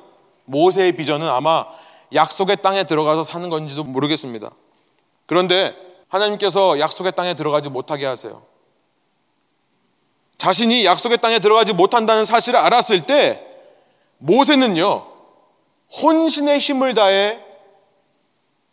모세의 0.46 0.92
비전은 0.92 1.28
아마 1.28 1.66
약속의 2.12 2.62
땅에 2.62 2.84
들어가서 2.84 3.22
사는 3.22 3.48
건지도 3.48 3.84
모르겠습니다. 3.84 4.50
그런데 5.26 5.76
하나님께서 6.08 6.78
약속의 6.80 7.12
땅에 7.12 7.34
들어가지 7.34 7.68
못하게 7.68 8.06
하세요. 8.06 8.42
자신이 10.38 10.84
약속의 10.84 11.18
땅에 11.18 11.38
들어가지 11.38 11.72
못한다는 11.72 12.24
사실을 12.24 12.58
알았을 12.58 13.06
때 13.06 13.46
모세는요 14.18 15.06
혼신의 16.02 16.58
힘을 16.58 16.94
다해 16.94 17.42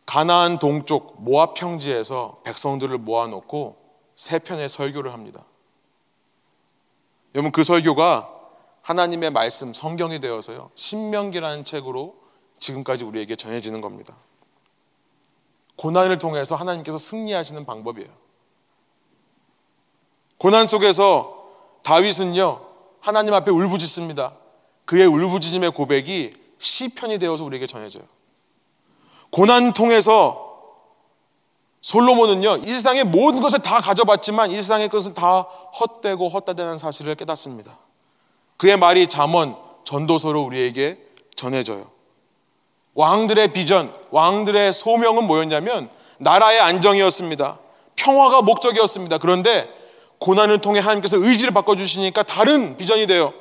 가나안 0.06 0.60
동쪽 0.60 1.16
모압 1.20 1.54
평지에서 1.54 2.42
백성들을 2.44 2.98
모아놓고 2.98 3.78
세 4.16 4.40
편의 4.40 4.70
설교를 4.70 5.14
합니다. 5.14 5.46
여러분 7.36 7.52
그 7.52 7.64
설교가 7.64 8.30
하나님의 8.82 9.32
말씀 9.32 9.74
성경이 9.74 10.20
되어서요. 10.20 10.72
신명기라는 10.76 11.66
책으로 11.66 12.16
지금까지 12.60 13.04
우리에게 13.04 13.36
전해지는 13.36 13.82
겁니다. 13.82 14.16
고난을 15.78 16.18
통해서 16.18 16.56
하나님께서 16.56 16.98
승리하시는 16.98 17.66
방법이에요. 17.66 18.10
고난 20.38 20.68
속에서 20.68 21.50
다윗은요. 21.84 22.66
하나님 23.00 23.34
앞에 23.34 23.52
울부짖습니다. 23.52 24.36
그의 24.86 25.08
울부짖음의 25.08 25.72
고백이 25.72 26.34
시편이 26.60 27.18
되어서 27.20 27.44
우리에게 27.44 27.66
전해져요. 27.66 28.04
고난 29.32 29.74
통해서 29.74 30.51
솔로몬은요, 31.82 32.58
이 32.58 32.68
세상의 32.68 33.06
모든 33.06 33.42
것을 33.42 33.60
다 33.60 33.80
가져봤지만 33.80 34.52
이 34.52 34.56
세상의 34.56 34.90
것은 34.90 35.14
다 35.14 35.42
헛되고 35.42 36.30
헛다되는 36.30 36.78
사실을 36.78 37.16
깨닫습니다. 37.16 37.78
그의 38.58 38.78
말이 38.78 39.08
잠언, 39.08 39.56
전도서로 39.84 40.42
우리에게 40.42 41.00
전해져요. 41.36 41.90
왕들의 42.94 43.54
비전, 43.54 43.94
왕들의 44.12 44.74
소명은 44.74 45.26
뭐였냐면 45.26 45.90
나라의 46.20 46.60
안정이었습니다. 46.60 47.58
평화가 47.96 48.44
목적이었습니다. 48.44 49.18
그런데 49.18 49.68
고난을 50.20 50.62
통해 50.62 50.80
하나님께서 50.80 51.18
의지를 51.18 51.52
바꿔주시니까 51.52 52.24
다른 52.24 52.78
비전이 52.78 53.08
돼요. 53.08 53.34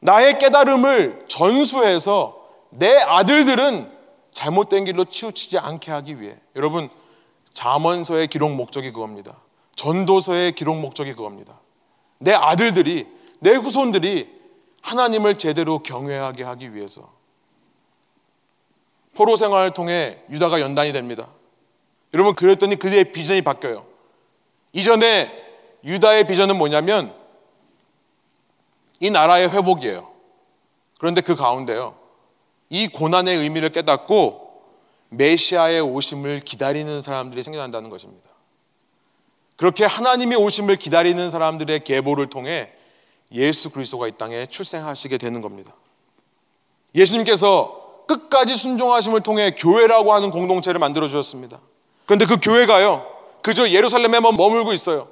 나의 0.00 0.38
깨달음을 0.38 1.20
전수해서 1.28 2.36
내 2.70 2.96
아들들은 2.96 3.92
잘못된 4.32 4.86
길로 4.86 5.04
치우치지 5.04 5.58
않게 5.58 5.92
하기 5.92 6.20
위해 6.20 6.34
여러분 6.56 6.88
잠언서의 7.54 8.28
기록 8.28 8.52
목적이 8.52 8.92
그겁니다. 8.92 9.38
전도서의 9.76 10.52
기록 10.52 10.78
목적이 10.78 11.14
그겁니다. 11.14 11.60
내 12.18 12.32
아들들이 12.32 13.06
내 13.40 13.52
후손들이 13.52 14.30
하나님을 14.82 15.38
제대로 15.38 15.80
경외하게 15.80 16.44
하기 16.44 16.74
위해서 16.74 17.12
포로 19.14 19.36
생활을 19.36 19.74
통해 19.74 20.22
유다가 20.30 20.60
연단이 20.60 20.92
됩니다. 20.92 21.28
여러분 22.14 22.34
그랬더니 22.34 22.76
그의 22.76 23.12
비전이 23.12 23.42
바뀌어요. 23.42 23.86
이전에 24.72 25.30
유다의 25.84 26.26
비전은 26.26 26.56
뭐냐면 26.56 27.14
이 29.00 29.10
나라의 29.10 29.50
회복이에요. 29.50 30.10
그런데 30.98 31.20
그 31.20 31.34
가운데요. 31.34 31.96
이 32.70 32.88
고난의 32.88 33.36
의미를 33.36 33.70
깨닫고 33.70 34.41
메시아의 35.12 35.80
오심을 35.80 36.40
기다리는 36.40 37.00
사람들이 37.00 37.42
생겨난다는 37.42 37.90
것입니다. 37.90 38.30
그렇게 39.56 39.84
하나님의 39.84 40.38
오심을 40.38 40.76
기다리는 40.76 41.30
사람들의 41.30 41.84
계보를 41.84 42.30
통해 42.30 42.72
예수 43.32 43.70
그리스도가 43.70 44.08
이 44.08 44.12
땅에 44.12 44.46
출생하시게 44.46 45.18
되는 45.18 45.40
겁니다. 45.40 45.74
예수님께서 46.94 48.04
끝까지 48.06 48.54
순종하심을 48.54 49.22
통해 49.22 49.54
교회라고 49.56 50.12
하는 50.12 50.30
공동체를 50.30 50.78
만들어 50.78 51.06
주셨습니다. 51.06 51.60
그런데 52.06 52.26
그 52.26 52.36
교회가요, 52.40 53.06
그저 53.42 53.70
예루살렘에만 53.70 54.36
머물고 54.36 54.72
있어요. 54.72 55.08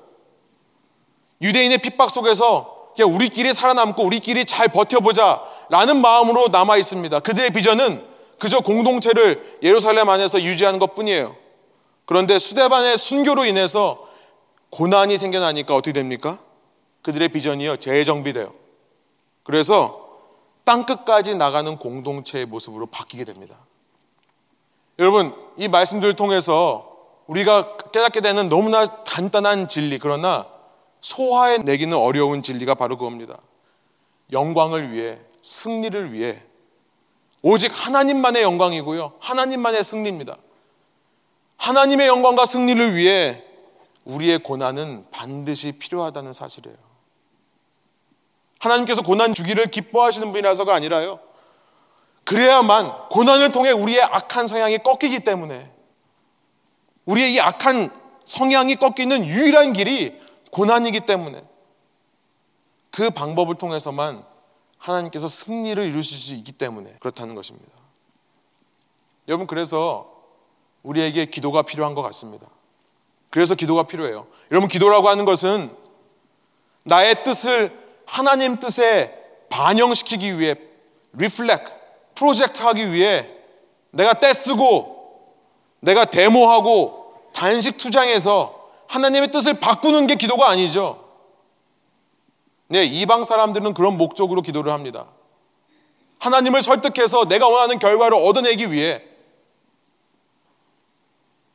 유대인의 1.40 1.78
핍박 1.78 2.10
속에서 2.10 2.90
그냥 2.96 3.14
우리끼리 3.14 3.54
살아남고 3.54 4.02
우리끼리 4.02 4.44
잘 4.44 4.68
버텨보자 4.68 5.42
라는 5.68 6.00
마음으로 6.00 6.48
남아 6.48 6.76
있습니다. 6.76 7.20
그들의 7.20 7.50
비전은 7.50 8.09
그저 8.40 8.60
공동체를 8.60 9.58
예루살렘 9.62 10.08
안에서 10.08 10.42
유지하는 10.42 10.80
것 10.80 10.94
뿐이에요. 10.96 11.36
그런데 12.06 12.40
수대반의 12.40 12.98
순교로 12.98 13.44
인해서 13.44 14.08
고난이 14.70 15.18
생겨나니까 15.18 15.76
어떻게 15.76 15.92
됩니까? 15.92 16.38
그들의 17.02 17.28
비전이요. 17.28 17.76
재정비돼요. 17.76 18.52
그래서 19.44 20.08
땅 20.64 20.86
끝까지 20.86 21.36
나가는 21.36 21.76
공동체의 21.76 22.46
모습으로 22.46 22.86
바뀌게 22.86 23.24
됩니다. 23.24 23.56
여러분, 24.98 25.34
이 25.56 25.68
말씀들을 25.68 26.16
통해서 26.16 26.96
우리가 27.26 27.76
깨닫게 27.92 28.20
되는 28.20 28.48
너무나 28.48 28.86
간단한 29.04 29.68
진리, 29.68 29.98
그러나 29.98 30.46
소화해 31.00 31.58
내기는 31.58 31.96
어려운 31.96 32.42
진리가 32.42 32.74
바로 32.74 32.96
그겁니다. 32.96 33.38
영광을 34.32 34.92
위해, 34.92 35.18
승리를 35.42 36.12
위해, 36.12 36.42
오직 37.42 37.72
하나님만의 37.74 38.42
영광이고요. 38.42 39.14
하나님만의 39.20 39.82
승리입니다. 39.82 40.36
하나님의 41.56 42.06
영광과 42.08 42.44
승리를 42.44 42.94
위해 42.94 43.44
우리의 44.04 44.40
고난은 44.40 45.06
반드시 45.10 45.72
필요하다는 45.72 46.32
사실이에요. 46.32 46.76
하나님께서 48.58 49.02
고난 49.02 49.32
주기를 49.32 49.66
기뻐하시는 49.66 50.32
분이라서가 50.32 50.74
아니라요. 50.74 51.20
그래야만 52.24 53.08
고난을 53.08 53.50
통해 53.50 53.70
우리의 53.70 54.02
악한 54.02 54.46
성향이 54.46 54.78
꺾이기 54.78 55.20
때문에 55.20 55.70
우리의 57.06 57.34
이 57.34 57.40
악한 57.40 57.92
성향이 58.24 58.76
꺾이는 58.76 59.26
유일한 59.26 59.72
길이 59.72 60.20
고난이기 60.50 61.00
때문에 61.00 61.42
그 62.90 63.10
방법을 63.10 63.56
통해서만 63.56 64.24
하나님께서 64.80 65.28
승리를 65.28 65.82
이루실 65.86 66.18
수 66.18 66.34
있기 66.34 66.52
때문에 66.52 66.96
그렇다는 66.98 67.34
것입니다. 67.34 67.70
여러분 69.28 69.46
그래서 69.46 70.10
우리에게 70.82 71.26
기도가 71.26 71.62
필요한 71.62 71.94
것 71.94 72.02
같습니다. 72.02 72.48
그래서 73.28 73.54
기도가 73.54 73.84
필요해요. 73.84 74.26
여러분 74.50 74.68
기도라고 74.68 75.08
하는 75.08 75.24
것은 75.24 75.74
나의 76.82 77.22
뜻을 77.22 77.78
하나님 78.06 78.58
뜻에 78.58 79.16
반영시키기 79.50 80.38
위해 80.38 80.56
reflect 81.12 82.14
project 82.14 82.62
하기 82.62 82.92
위해 82.92 83.30
내가 83.90 84.18
떼쓰고 84.18 84.98
내가 85.80 86.06
데모하고 86.06 87.14
단식 87.32 87.76
투장해서 87.76 88.68
하나님의 88.88 89.30
뜻을 89.30 89.54
바꾸는 89.60 90.06
게 90.06 90.16
기도가 90.16 90.48
아니죠. 90.48 91.09
네, 92.70 92.84
이방 92.84 93.24
사람들은 93.24 93.74
그런 93.74 93.96
목적으로 93.96 94.42
기도를 94.42 94.72
합니다. 94.72 95.06
하나님을 96.20 96.62
설득해서 96.62 97.24
내가 97.24 97.48
원하는 97.48 97.80
결과를 97.80 98.16
얻어내기 98.16 98.70
위해 98.70 99.02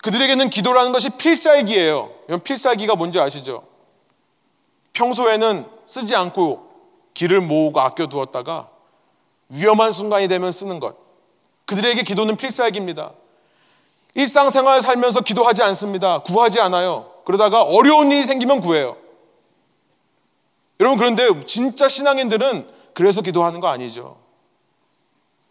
그들에게는 0.03 0.49
기도라는 0.49 0.91
것이 0.91 1.09
필살기예요. 1.11 2.11
이런 2.27 2.41
필살기가 2.41 2.95
뭔지 2.95 3.21
아시죠? 3.21 3.63
평소에는 4.91 5.65
쓰지 5.85 6.15
않고 6.17 6.67
길을 7.13 7.39
모으고 7.39 7.79
아껴두었다가 7.79 8.69
위험한 9.47 9.93
순간이 9.93 10.27
되면 10.27 10.51
쓰는 10.51 10.81
것. 10.81 10.97
그들에게 11.65 12.03
기도는 12.03 12.35
필살기입니다. 12.35 13.13
일상생활 14.15 14.81
살면서 14.81 15.21
기도하지 15.21 15.63
않습니다. 15.63 16.19
구하지 16.19 16.59
않아요. 16.59 17.09
그러다가 17.23 17.63
어려운 17.63 18.11
일이 18.11 18.25
생기면 18.25 18.59
구해요. 18.59 18.97
여러분 20.79 20.97
그런데 20.97 21.27
진짜 21.45 21.87
신앙인들은 21.87 22.67
그래서 22.93 23.21
기도하는 23.21 23.59
거 23.59 23.67
아니죠. 23.67 24.17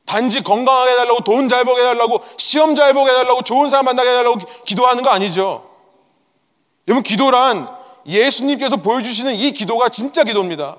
단지 0.06 0.42
건강하게 0.42 0.92
해달라고 0.92 1.24
돈 1.24 1.48
잘 1.48 1.64
벌게 1.64 1.80
해달라고 1.80 2.20
시험 2.36 2.74
잘 2.74 2.92
보게 2.92 3.10
해달라고 3.10 3.42
좋은 3.42 3.68
사람 3.68 3.86
만나게 3.86 4.10
해달라고 4.10 4.38
기도하는 4.64 5.02
거 5.02 5.10
아니죠. 5.10 5.70
여러분 6.88 7.02
기도란 7.02 7.68
예수님께서 8.06 8.76
보여주시는 8.76 9.34
이 9.34 9.52
기도가 9.52 9.88
진짜 9.88 10.24
기도입니다. 10.24 10.76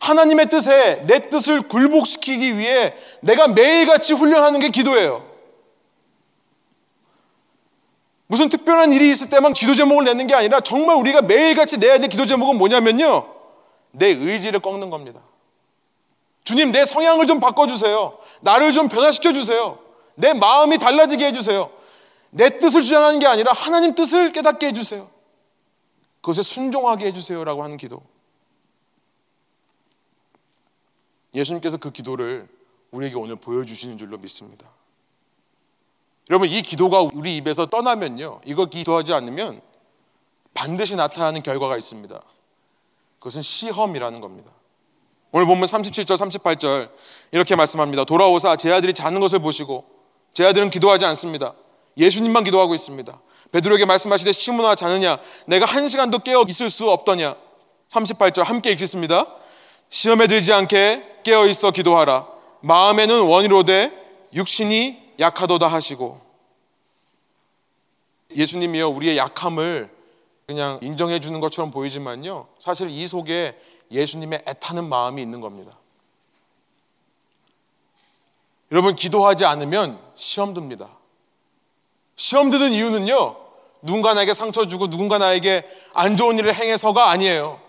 하나님의 0.00 0.48
뜻에 0.48 1.02
내 1.06 1.28
뜻을 1.30 1.62
굴복시키기 1.62 2.58
위해 2.58 2.94
내가 3.20 3.48
매일같이 3.48 4.12
훈련하는 4.12 4.60
게 4.60 4.68
기도예요. 4.68 5.26
무슨 8.26 8.50
특별한 8.50 8.92
일이 8.92 9.10
있을 9.10 9.30
때만 9.30 9.54
기도 9.54 9.74
제목을 9.74 10.04
내는 10.04 10.26
게 10.26 10.34
아니라 10.34 10.60
정말 10.60 10.96
우리가 10.96 11.22
매일같이 11.22 11.78
내야 11.78 11.98
될 11.98 12.08
기도 12.10 12.26
제목은 12.26 12.58
뭐냐면요. 12.58 13.37
내 13.90 14.08
의지를 14.08 14.60
꺾는 14.60 14.90
겁니다. 14.90 15.20
주님, 16.44 16.72
내 16.72 16.84
성향을 16.84 17.26
좀 17.26 17.40
바꿔주세요. 17.40 18.18
나를 18.40 18.72
좀 18.72 18.88
변화시켜 18.88 19.32
주세요. 19.32 19.78
내 20.14 20.32
마음이 20.32 20.78
달라지게 20.78 21.26
해주세요. 21.26 21.70
내 22.30 22.58
뜻을 22.58 22.82
주장하는 22.82 23.18
게 23.18 23.26
아니라 23.26 23.52
하나님 23.52 23.94
뜻을 23.94 24.32
깨닫게 24.32 24.68
해주세요. 24.68 25.10
그것에 26.20 26.42
순종하게 26.42 27.06
해주세요라고 27.06 27.62
하는 27.62 27.76
기도. 27.76 28.02
예수님께서 31.34 31.76
그 31.76 31.90
기도를 31.90 32.48
우리에게 32.90 33.16
오늘 33.16 33.36
보여주시는 33.36 33.98
줄로 33.98 34.18
믿습니다. 34.18 34.66
여러분, 36.30 36.48
이 36.48 36.62
기도가 36.62 37.00
우리 37.14 37.36
입에서 37.36 37.66
떠나면요. 37.66 38.40
이거 38.44 38.66
기도하지 38.66 39.12
않으면 39.12 39.60
반드시 40.52 40.96
나타나는 40.96 41.42
결과가 41.42 41.76
있습니다. 41.76 42.20
그것은 43.18 43.42
시험이라는 43.42 44.20
겁니다. 44.20 44.52
오늘 45.30 45.46
보면 45.46 45.64
37절, 45.64 46.16
38절 46.16 46.90
이렇게 47.32 47.54
말씀합니다. 47.54 48.04
돌아오사 48.04 48.56
제 48.56 48.72
아들이 48.72 48.94
자는 48.94 49.20
것을 49.20 49.40
보시고 49.40 49.84
제 50.32 50.46
아들은 50.46 50.70
기도하지 50.70 51.04
않습니다. 51.06 51.54
예수님만 51.96 52.44
기도하고 52.44 52.74
있습니다. 52.74 53.20
베드로에게 53.52 53.84
말씀하시되 53.84 54.32
시므나 54.32 54.74
자느냐 54.74 55.18
내가 55.46 55.66
한 55.66 55.88
시간도 55.88 56.20
깨어 56.20 56.44
있을 56.48 56.70
수 56.70 56.90
없더냐 56.90 57.34
38절 57.88 58.44
함께 58.44 58.70
읽겠습니다. 58.72 59.26
시험에 59.90 60.26
들지 60.26 60.52
않게 60.52 61.20
깨어 61.24 61.46
있어 61.46 61.70
기도하라. 61.70 62.26
마음에는 62.60 63.22
원이로되 63.22 63.92
육신이 64.34 65.14
약하도다 65.18 65.66
하시고 65.66 66.20
예수님이여 68.34 68.88
우리의 68.88 69.16
약함을 69.16 69.97
그냥 70.48 70.78
인정해 70.80 71.20
주는 71.20 71.40
것처럼 71.40 71.70
보이지만요. 71.70 72.46
사실 72.58 72.88
이 72.88 73.06
속에 73.06 73.60
예수님의 73.90 74.44
애타는 74.48 74.88
마음이 74.88 75.20
있는 75.20 75.42
겁니다. 75.42 75.76
여러분 78.72 78.96
기도하지 78.96 79.44
않으면 79.44 80.00
시험 80.14 80.54
듭니다. 80.54 80.88
시험 82.16 82.48
드는 82.48 82.72
이유는요. 82.72 83.36
누군가 83.82 84.14
나에게 84.14 84.32
상처 84.32 84.66
주고 84.66 84.88
누군가 84.88 85.18
나에게 85.18 85.68
안 85.92 86.16
좋은 86.16 86.38
일을 86.38 86.54
행해서가 86.54 87.10
아니에요. 87.10 87.60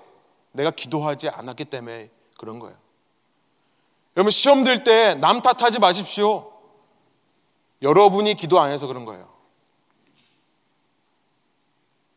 내가 0.53 0.71
기도하지 0.71 1.27
않았기 1.27 1.65
때문에 1.65 2.09
그런 2.37 2.59
거예요. 2.59 2.77
여러분 4.15 4.31
시험 4.31 4.63
들 4.63 4.85
때 4.85 5.15
남 5.15 5.41
탓하지 5.41 5.79
마십시오. 5.79 6.49
여러분이 7.81 8.35
기도 8.35 8.57
안 8.61 8.71
해서 8.71 8.87
그런 8.87 9.03
거예요. 9.03 9.27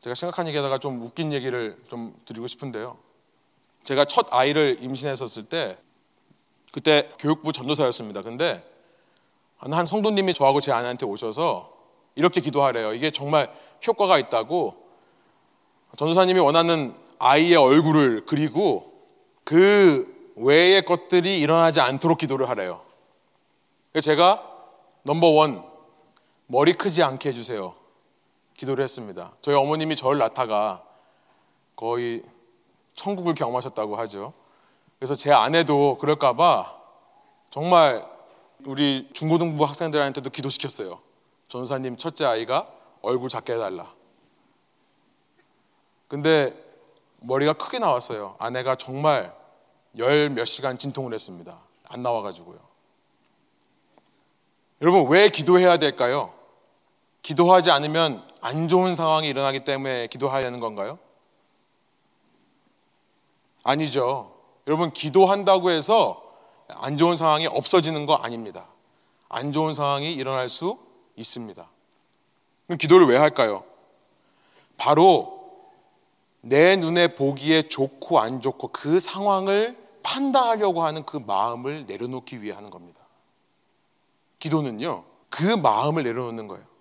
제가 0.03 0.15
생각한 0.15 0.49
얘기하다가 0.49 0.79
좀 0.79 1.01
웃긴 1.01 1.33
얘기를 1.33 1.77
좀 1.89 2.15
드리고 2.25 2.49
싶은데요. 2.49 2.99
제가 3.85 4.05
첫 4.05 4.27
아이를 4.31 4.79
임신했었을 4.81 5.45
때 5.45 5.79
그때 6.73 7.11
교육부 7.19 7.53
전도사였습니다. 7.53 8.23
근데 8.23 8.65
한 9.59 9.87
성도님이 9.87 10.35
저하고 10.35 10.61
제 10.61 10.73
아내한테 10.73 11.07
오셔서 11.07 11.73
이렇게 12.17 12.41
기도하래요. 12.41 12.95
이게 12.95 13.11
정말 13.11 13.53
효과가 13.87 14.19
있다고 14.19 14.75
전도사님이 15.97 16.41
원하는 16.41 16.95
아이의 17.21 17.57
얼굴을 17.57 18.25
그리고 18.27 18.93
그 19.45 20.33
외의 20.35 20.85
것들이 20.85 21.39
일어나지 21.39 21.81
않도록 21.81 22.19
기도를 22.19 22.49
하래요. 22.49 22.83
제가 24.01 24.43
넘버 25.05 25.29
원 25.29 25.65
머리 26.47 26.73
크지 26.73 27.05
않게 27.05 27.29
해주세요. 27.29 27.82
기도를 28.55 28.85
했습니다. 28.85 29.33
저희 29.41 29.55
어머님이 29.55 29.97
저를 29.97 30.19
낳다가 30.19 30.83
거의 31.77 32.23
천국을 32.95 33.35
경험하셨다고 33.35 33.97
하죠. 33.97 34.33
그래서 34.99 35.15
제 35.15 35.33
아내도 35.33 35.99
그럴까봐 35.99 36.81
정말 37.51 38.07
우리 38.65 39.09
중고등부 39.13 39.65
학생들한테도 39.65 40.31
기도시켰어요. 40.31 41.01
전사님 41.49 41.97
첫째 41.97 42.25
아이가 42.25 42.69
얼굴 43.03 43.29
작게 43.29 43.55
해달라. 43.55 43.93
근데 46.09 46.55
머리가 47.21 47.55
크게 47.55 47.79
나왔어요. 47.79 48.37
아내가 48.39 48.77
정말 48.77 49.35
열 49.99 50.31
몇 50.31 50.45
시간 50.47 50.79
진통을 50.79 51.13
했습니다. 51.15 51.59
안 51.89 52.01
나와가지고요. 52.03 52.59
여러분 54.81 55.09
왜 55.09 55.29
기도해야 55.29 55.79
될까요? 55.79 56.33
기도하지 57.23 57.71
않으면 57.71 58.27
안 58.41 58.69
좋은 58.69 58.95
상황이 58.95 59.29
일어나기 59.29 59.65
때문에 59.65 60.09
기도해야 60.09 60.47
하는 60.47 60.61
건가요? 60.61 60.99
아니죠. 63.63 64.35
여러분 64.67 64.91
기도한다고 64.91 65.71
해서 65.71 66.23
안 66.69 66.97
좋은 66.97 67.17
상황이 67.17 67.47
없어지는 67.47 68.07
거 68.07 68.15
아닙니다. 68.15 68.67
안 69.29 69.53
좋은 69.53 69.73
상황이 69.73 70.13
일어날 70.13 70.49
수 70.49 70.79
있습니다. 71.17 71.67
그럼 72.67 72.79
기도를 72.79 73.07
왜 73.07 73.17
할까요? 73.17 73.65
바로 74.77 75.43
내 76.41 76.75
눈에 76.77 77.15
보기에 77.15 77.63
좋고 77.63 78.19
안 78.19 78.41
좋고 78.41 78.69
그 78.69 78.99
상황을 78.99 79.79
판단하려고 80.03 80.83
하는 80.83 81.05
그 81.05 81.17
마음을 81.17 81.87
내려놓기 81.87 82.43
위해 82.43 82.53
하는 82.53 82.71
겁니다. 82.71 83.01
기도는요, 84.41 85.05
그 85.31 85.45
마음을 85.45 86.03
내려놓는 86.03 86.49
거예요. 86.49 86.72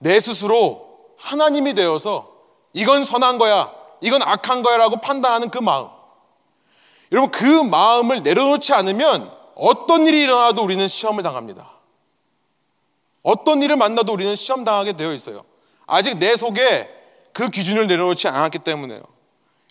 내 0.00 0.20
스스로 0.20 0.88
하나님이 1.18 1.74
되어서 1.74 2.30
이건 2.72 3.04
선한 3.04 3.38
거야, 3.38 3.72
이건 4.00 4.22
악한 4.22 4.62
거야 4.62 4.76
라고 4.76 5.00
판단하는 5.00 5.50
그 5.50 5.58
마음. 5.58 5.88
여러분, 7.10 7.30
그 7.30 7.44
마음을 7.44 8.22
내려놓지 8.22 8.72
않으면 8.74 9.32
어떤 9.54 10.06
일이 10.06 10.22
일어나도 10.22 10.62
우리는 10.62 10.86
시험을 10.86 11.22
당합니다. 11.22 11.68
어떤 13.22 13.62
일을 13.62 13.76
만나도 13.76 14.12
우리는 14.12 14.36
시험 14.36 14.64
당하게 14.64 14.92
되어 14.92 15.12
있어요. 15.12 15.44
아직 15.86 16.18
내 16.18 16.36
속에 16.36 16.88
그 17.32 17.50
기준을 17.50 17.86
내려놓지 17.86 18.28
않았기 18.28 18.60
때문에요. 18.60 19.02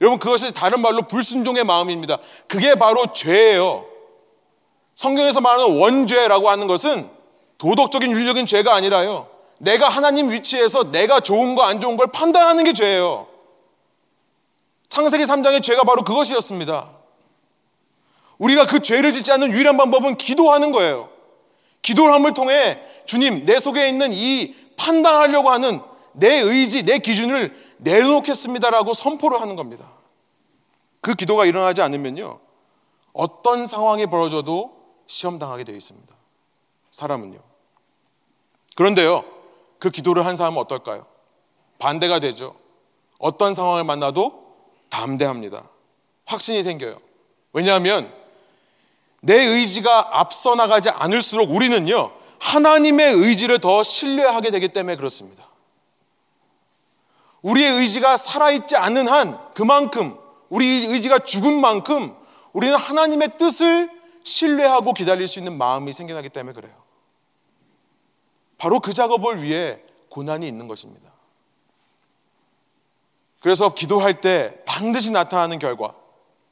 여러분, 0.02 0.20
그것이 0.20 0.52
다른 0.52 0.82
말로 0.82 1.04
불순종의 1.04 1.64
마음입니다. 1.64 2.18
그게 2.48 2.76
바로 2.76 3.14
죄예요. 3.14 3.86
성경에서 4.96 5.42
말하는 5.42 5.80
원죄라고 5.80 6.50
하는 6.50 6.68
것은 6.68 7.10
도덕적인 7.58 8.12
윤리적인 8.12 8.46
죄가 8.46 8.74
아니라요. 8.76 9.28
내가 9.60 9.90
하나님 9.90 10.30
위치에서 10.32 10.92
내가 10.92 11.20
좋은 11.20 11.56
거 11.56 11.64
안 11.64 11.82
좋은 11.82 11.98
걸 11.98 12.08
판단하는 12.08 12.64
게 12.64 12.74
죄예요. 12.74 13.28
창세기 14.90 15.24
3장의 15.26 15.62
죄가 15.64 15.84
바로 15.84 16.04
그것이었습니다. 16.04 16.90
우리가 18.38 18.66
그 18.68 18.82
죄를 18.82 19.14
짓지 19.14 19.32
않는 19.32 19.52
유일한 19.52 19.78
방법은 19.78 20.16
기도하는 20.18 20.72
거예요. 20.72 21.10
기도를 21.82 22.14
함을 22.14 22.34
통해 22.34 22.80
주님, 23.06 23.46
내 23.46 23.60
속에 23.60 23.88
있는 23.90 24.12
이 24.14 24.56
판단하려고 24.78 25.50
하는 25.50 25.82
내 26.14 26.40
의지, 26.40 26.84
내 26.84 27.00
기준을 27.00 27.76
내놓겠습니다라고 27.78 28.94
선포를 28.94 29.42
하는 29.42 29.56
겁니다. 29.56 29.92
그 31.02 31.16
기도가 31.16 31.46
일어나지 31.46 31.82
않으면요. 31.82 32.40
어떤 33.14 33.66
상황이 33.66 34.06
벌어져도 34.06 34.76
시험 35.08 35.40
당하게 35.40 35.64
되어 35.64 35.76
있습니다. 35.76 36.16
사람은요. 36.92 37.40
그런데요. 38.76 39.24
그 39.80 39.90
기도를 39.90 40.26
한 40.26 40.36
사람은 40.36 40.60
어떨까요? 40.60 41.06
반대가 41.80 42.20
되죠. 42.20 42.56
어떤 43.20 43.54
상황을 43.54 43.84
만나도 43.84 44.56
담대합니다. 44.90 45.64
확신이 46.26 46.64
생겨요. 46.64 47.00
왜냐하면 47.54 48.12
내 49.22 49.36
의지가 49.44 50.20
앞서 50.20 50.56
나가지 50.56 50.90
않을수록 50.90 51.52
우리는요, 51.52 52.12
하나님의 52.40 53.14
의지를 53.14 53.60
더 53.60 53.84
신뢰하게 53.84 54.52
되기 54.52 54.68
때문에 54.70 54.96
그렇습니다. 54.96 55.48
우리의 57.42 57.72
의지가 57.80 58.18
살아있지 58.18 58.76
않는 58.76 59.08
한 59.08 59.40
그만큼 59.54 60.18
우리 60.50 60.86
의지가 60.86 61.20
죽은 61.20 61.60
만큼 61.60 62.16
우리는 62.54 62.76
하나님의 62.76 63.38
뜻을 63.38 63.90
신뢰하고 64.24 64.94
기다릴 64.94 65.28
수 65.28 65.40
있는 65.40 65.58
마음이 65.58 65.94
생겨나기 65.94 66.30
때문에 66.30 66.54
그래요. 66.54 66.74
바로 68.58 68.80
그 68.80 68.94
작업을 68.94 69.42
위해 69.44 69.80
고난이 70.10 70.48
있는 70.48 70.68
것입니다. 70.68 71.12
그래서 73.40 73.74
기도할 73.74 74.20
때 74.20 74.62
반드시 74.66 75.12
나타나는 75.12 75.60
결과, 75.60 75.94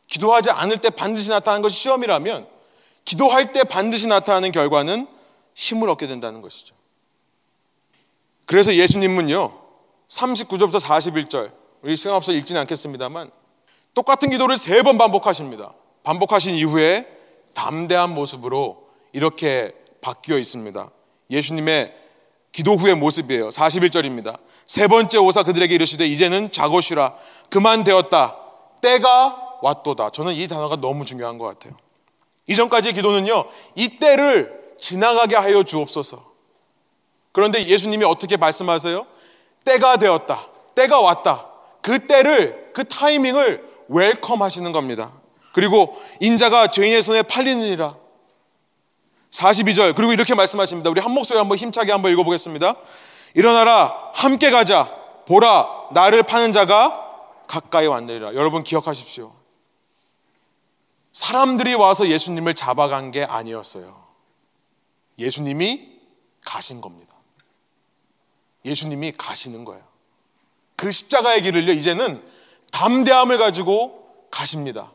기도하지 0.07 0.51
않을 0.51 0.77
때 0.77 0.89
반드시 0.89 1.29
나타나는 1.29 1.61
것이 1.63 1.75
시험이라면 1.77 2.47
기도할 3.05 3.51
때 3.51 3.63
반드시 3.63 4.07
나타나는 4.07 4.51
결과는 4.51 5.07
힘을 5.55 5.89
얻게 5.89 6.05
된다는 6.07 6.41
것이죠. 6.41 6.75
그래서 8.45 8.75
예수님은요, 8.75 9.59
39절부터 10.07 10.79
41절, 10.79 11.51
우리 11.81 11.97
시간 11.97 12.15
없어 12.15 12.31
읽지는 12.33 12.61
않겠습니다만, 12.61 13.31
똑같은 13.93 14.29
기도를 14.29 14.57
세 14.57 14.83
번 14.83 14.97
반복하십니다. 14.97 15.73
반복하신 16.03 16.53
이후에 16.55 17.07
담대한 17.53 18.13
모습으로 18.13 18.89
이렇게 19.13 19.73
바뀌어 20.01 20.37
있습니다. 20.37 20.91
예수님의 21.29 21.93
기도 22.51 22.75
후의 22.75 22.95
모습이에요. 22.95 23.49
41절입니다. 23.49 24.39
세 24.65 24.87
번째 24.87 25.17
오사 25.17 25.43
그들에게 25.43 25.75
이르시되 25.75 26.07
이제는 26.07 26.51
자고 26.51 26.81
쉬라. 26.81 27.15
그만 27.49 27.83
되었다. 27.83 28.37
때가 28.81 29.57
왔도다. 29.61 30.11
저는 30.11 30.33
이 30.33 30.47
단어가 30.47 30.75
너무 30.75 31.05
중요한 31.05 31.37
것 31.37 31.45
같아요. 31.45 31.75
이전까지의 32.47 32.93
기도는요, 32.93 33.45
이 33.75 33.97
때를 33.97 34.73
지나가게 34.79 35.35
하여 35.35 35.63
주옵소서. 35.63 36.33
그런데 37.31 37.65
예수님이 37.65 38.05
어떻게 38.05 38.37
말씀하세요? 38.37 39.05
때가 39.65 39.97
되었다. 39.97 40.47
때가 40.75 41.01
왔다. 41.01 41.47
그 41.81 42.07
때를, 42.07 42.71
그 42.73 42.87
타이밍을 42.87 43.63
welcome 43.87 44.41
하시는 44.41 44.71
겁니다. 44.71 45.11
그리고 45.53 45.97
인자가 46.19 46.67
죄인의 46.67 47.01
손에 47.01 47.23
팔리느니라. 47.23 47.95
42절. 49.35 49.95
그리고 49.95 50.13
이렇게 50.13 50.33
말씀하십니다. 50.33 50.89
우리 50.89 51.01
한 51.01 51.11
목소리 51.11 51.37
한번 51.37 51.57
힘차게 51.57 51.91
한번 51.91 52.11
읽어보겠습니다. 52.13 52.75
일어나라. 53.33 54.11
함께 54.13 54.49
가자. 54.49 54.89
보라. 55.27 55.89
나를 55.91 56.23
파는 56.23 56.53
자가 56.53 57.01
가까이 57.47 57.87
왔느니라. 57.87 58.33
여러분 58.35 58.63
기억하십시오. 58.63 59.33
사람들이 61.11 61.73
와서 61.75 62.07
예수님을 62.07 62.55
잡아간 62.55 63.11
게 63.11 63.23
아니었어요. 63.23 64.03
예수님이 65.19 65.89
가신 66.43 66.81
겁니다. 66.81 67.15
예수님이 68.63 69.13
가시는 69.13 69.63
거예요. 69.63 69.83
그 70.75 70.91
십자가의 70.91 71.41
길을요, 71.43 71.71
이제는 71.71 72.21
담대함을 72.71 73.37
가지고 73.37 74.27
가십니다. 74.29 74.91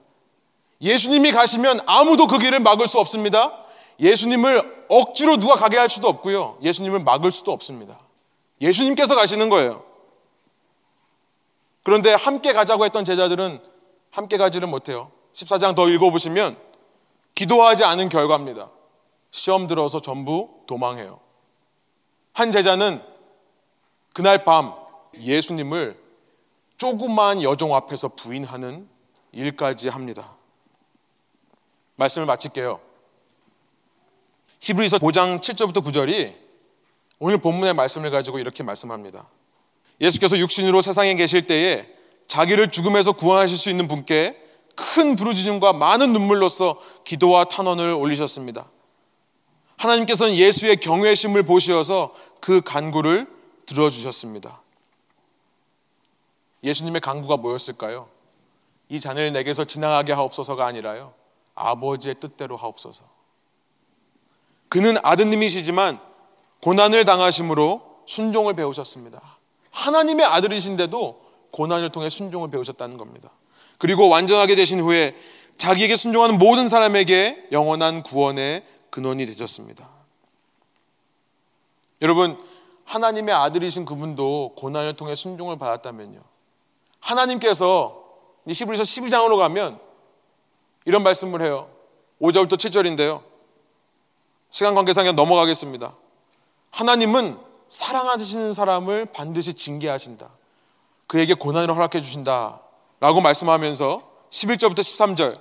예수님이 0.82 1.32
가시면 1.32 1.80
아무도 1.86 2.26
그 2.26 2.38
길을 2.38 2.60
막을 2.60 2.86
수 2.86 2.98
없습니다. 2.98 3.64
예수님을 4.00 4.86
억지로 4.88 5.36
누가 5.36 5.54
가게 5.54 5.76
할 5.76 5.88
수도 5.88 6.08
없고요. 6.08 6.58
예수님을 6.62 7.00
막을 7.00 7.30
수도 7.30 7.52
없습니다. 7.52 8.00
예수님께서 8.60 9.14
가시는 9.14 9.50
거예요. 9.50 9.84
그런데 11.82 12.12
함께 12.12 12.52
가자고 12.52 12.84
했던 12.84 13.04
제자들은 13.04 13.62
함께 14.10 14.36
가지를 14.36 14.68
못해요. 14.68 15.10
14장 15.32 15.74
더 15.76 15.88
읽어보시면 15.88 16.56
기도하지 17.34 17.84
않은 17.84 18.08
결과입니다. 18.08 18.70
시험 19.30 19.66
들어서 19.66 20.00
전부 20.00 20.62
도망해요. 20.66 21.20
한 22.32 22.52
제자는 22.52 23.02
그날 24.12 24.44
밤 24.44 24.74
예수님을 25.16 25.98
조그만 26.76 27.42
여종 27.42 27.74
앞에서 27.74 28.08
부인하는 28.08 28.88
일까지 29.32 29.88
합니다. 29.88 30.34
말씀을 31.96 32.26
마칠게요. 32.26 32.89
히브리서 34.60 34.98
5장 34.98 35.40
7절부터 35.40 35.82
9절이 35.84 36.34
오늘 37.18 37.38
본문의 37.38 37.74
말씀을 37.74 38.10
가지고 38.10 38.38
이렇게 38.38 38.62
말씀합니다. 38.62 39.26
예수께서 40.00 40.38
육신으로 40.38 40.82
세상에 40.82 41.14
계실 41.14 41.46
때에 41.46 41.88
자기를 42.28 42.70
죽음에서 42.70 43.12
구원하실 43.12 43.58
수 43.58 43.70
있는 43.70 43.88
분께 43.88 44.36
큰 44.76 45.16
부르짖음과 45.16 45.72
많은 45.72 46.12
눈물로써 46.12 46.78
기도와 47.04 47.44
탄원을 47.44 47.92
올리셨습니다. 47.94 48.70
하나님께서는 49.76 50.34
예수의 50.34 50.76
경외심을 50.76 51.42
보시어서 51.42 52.14
그 52.40 52.60
간구를 52.60 53.26
들어주셨습니다. 53.66 54.62
예수님의 56.62 57.00
간구가 57.00 57.38
뭐였을까요? 57.38 58.08
이 58.90 59.00
잔을 59.00 59.32
내게서 59.32 59.64
지나가게 59.64 60.12
하옵소서가 60.12 60.66
아니라요. 60.66 61.14
아버지의 61.54 62.16
뜻대로 62.20 62.56
하옵소서. 62.56 63.19
그는 64.70 64.96
아드님이시지만 65.02 66.00
고난을 66.62 67.04
당하심으로 67.04 67.82
순종을 68.06 68.54
배우셨습니다. 68.54 69.20
하나님의 69.70 70.24
아들이신데도 70.24 71.20
고난을 71.50 71.90
통해 71.90 72.08
순종을 72.08 72.50
배우셨다는 72.50 72.96
겁니다. 72.96 73.30
그리고 73.78 74.08
완전하게 74.08 74.54
되신 74.54 74.80
후에 74.80 75.16
자기에게 75.58 75.96
순종하는 75.96 76.38
모든 76.38 76.68
사람에게 76.68 77.48
영원한 77.52 78.02
구원의 78.02 78.64
근원이 78.90 79.26
되셨습니다. 79.26 79.88
여러분, 82.02 82.40
하나님의 82.84 83.34
아들이신 83.34 83.84
그분도 83.84 84.54
고난을 84.56 84.94
통해 84.94 85.14
순종을 85.14 85.58
받았다면요. 85.58 86.20
하나님께서 87.00 88.04
히브리서 88.48 88.84
12장으로 88.84 89.36
가면 89.36 89.80
이런 90.84 91.02
말씀을 91.02 91.42
해요. 91.42 91.70
5절부터 92.20 92.54
7절인데요. 92.54 93.29
시간 94.50 94.74
관계상 94.74 95.14
넘어가겠습니다. 95.14 95.94
하나님은 96.70 97.38
사랑하시는 97.68 98.52
사람을 98.52 99.06
반드시 99.06 99.54
징계하신다. 99.54 100.28
그에게 101.06 101.34
고난을 101.34 101.74
허락해 101.74 102.00
주신다. 102.00 102.60
라고 102.98 103.20
말씀하면서 103.20 104.02
11절부터 104.30 104.78
13절 104.78 105.40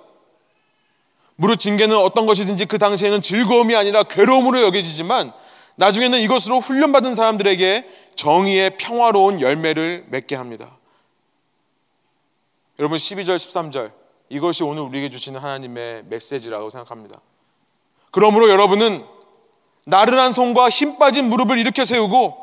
무릇 1.36 1.60
징계는 1.60 1.98
어떤 1.98 2.26
것이든지 2.26 2.66
그 2.66 2.78
당시에는 2.78 3.22
즐거움이 3.22 3.76
아니라 3.76 4.04
괴로움으로 4.04 4.62
여겨지지만 4.64 5.34
나중에는 5.78 6.20
이것으로 6.20 6.60
훈련받은 6.60 7.16
사람들에게 7.16 7.90
정의의 8.16 8.78
평화로운 8.78 9.40
열매를 9.40 10.06
맺게 10.10 10.36
합니다. 10.36 10.78
여러분 12.78 12.98
12절 12.98 13.36
13절 13.38 13.92
이것이 14.30 14.64
오늘 14.64 14.84
우리에게 14.84 15.10
주시는 15.10 15.40
하나님의 15.40 16.04
메시지라고 16.08 16.70
생각합니다. 16.70 17.22
그러므로 18.12 18.50
여러분은 18.50 19.06
나른한 19.86 20.34
손과 20.34 20.70
힘 20.70 20.98
빠진 20.98 21.30
무릎을 21.30 21.58
일으켜 21.58 21.86
세우고 21.86 22.38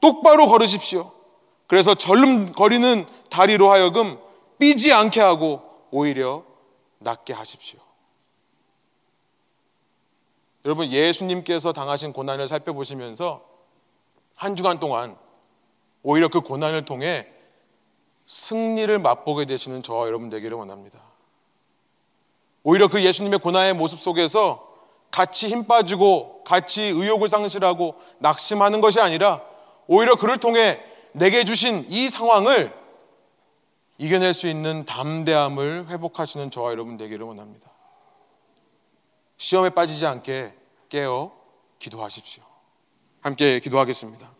똑바로 0.00 0.46
걸으십시오. 0.46 1.12
그래서 1.66 1.94
절름거리는 1.94 3.06
다리로 3.30 3.70
하여금 3.70 4.18
삐지 4.58 4.92
않게 4.92 5.20
하고 5.20 5.62
오히려 5.90 6.44
낫게 6.98 7.32
하십시오. 7.32 7.80
여러분 10.64 10.86
예수님께서 10.88 11.72
당하신 11.72 12.12
고난을 12.12 12.48
살펴보시면서 12.48 13.44
한 14.36 14.56
주간 14.56 14.80
동안 14.80 15.16
오히려 16.02 16.28
그 16.28 16.40
고난을 16.40 16.84
통해 16.84 17.26
승리를 18.26 18.98
맛보게 18.98 19.44
되시는 19.44 19.82
저와 19.82 20.06
여러분 20.06 20.30
되기를 20.30 20.56
원합니다. 20.56 21.00
오히려 22.62 22.88
그 22.88 23.02
예수님의 23.02 23.40
고난의 23.40 23.74
모습 23.74 24.00
속에서 24.00 24.73
같이 25.10 25.48
힘 25.48 25.66
빠지고 25.66 26.42
같이 26.44 26.82
의욕을 26.82 27.28
상실하고 27.28 27.94
낙심하는 28.18 28.80
것이 28.80 29.00
아니라 29.00 29.42
오히려 29.86 30.16
그를 30.16 30.38
통해 30.38 30.80
내게 31.12 31.44
주신 31.44 31.86
이 31.88 32.08
상황을 32.08 32.72
이겨낼 33.98 34.34
수 34.34 34.48
있는 34.48 34.84
담대함을 34.84 35.86
회복하시는 35.88 36.50
저와 36.50 36.72
여러분 36.72 36.96
되기를 36.96 37.24
원합니다. 37.24 37.70
시험에 39.36 39.70
빠지지 39.70 40.06
않게 40.06 40.54
깨어 40.88 41.32
기도하십시오. 41.78 42.42
함께 43.20 43.60
기도하겠습니다. 43.60 44.30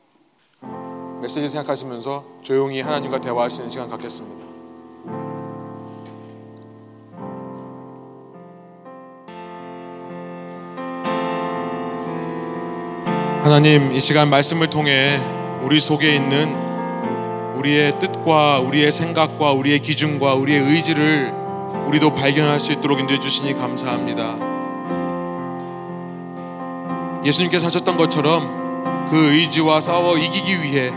메시지 1.22 1.48
생각하시면서 1.48 2.24
조용히 2.42 2.80
하나님과 2.80 3.20
대화하시는 3.20 3.70
시간 3.70 3.88
갖겠습니다. 3.88 4.43
하나님 13.44 13.92
이 13.92 14.00
시간 14.00 14.30
말씀을 14.30 14.70
통해 14.70 15.20
우리 15.60 15.78
속에 15.78 16.14
있는 16.14 16.48
우리의 17.56 17.98
뜻과 17.98 18.60
우리의 18.60 18.90
생각과 18.90 19.52
우리의 19.52 19.80
기준과 19.80 20.32
우리의 20.32 20.60
의지를 20.60 21.30
우리도 21.86 22.14
발견할 22.14 22.58
수 22.58 22.72
있도록 22.72 23.00
인도해 23.00 23.20
주시니 23.20 23.52
감사합니다. 23.52 24.36
예수님께서 27.22 27.66
하셨던 27.66 27.98
것처럼 27.98 29.10
그 29.10 29.34
의지와 29.34 29.82
싸워 29.82 30.16
이기기 30.16 30.62
위해 30.62 30.90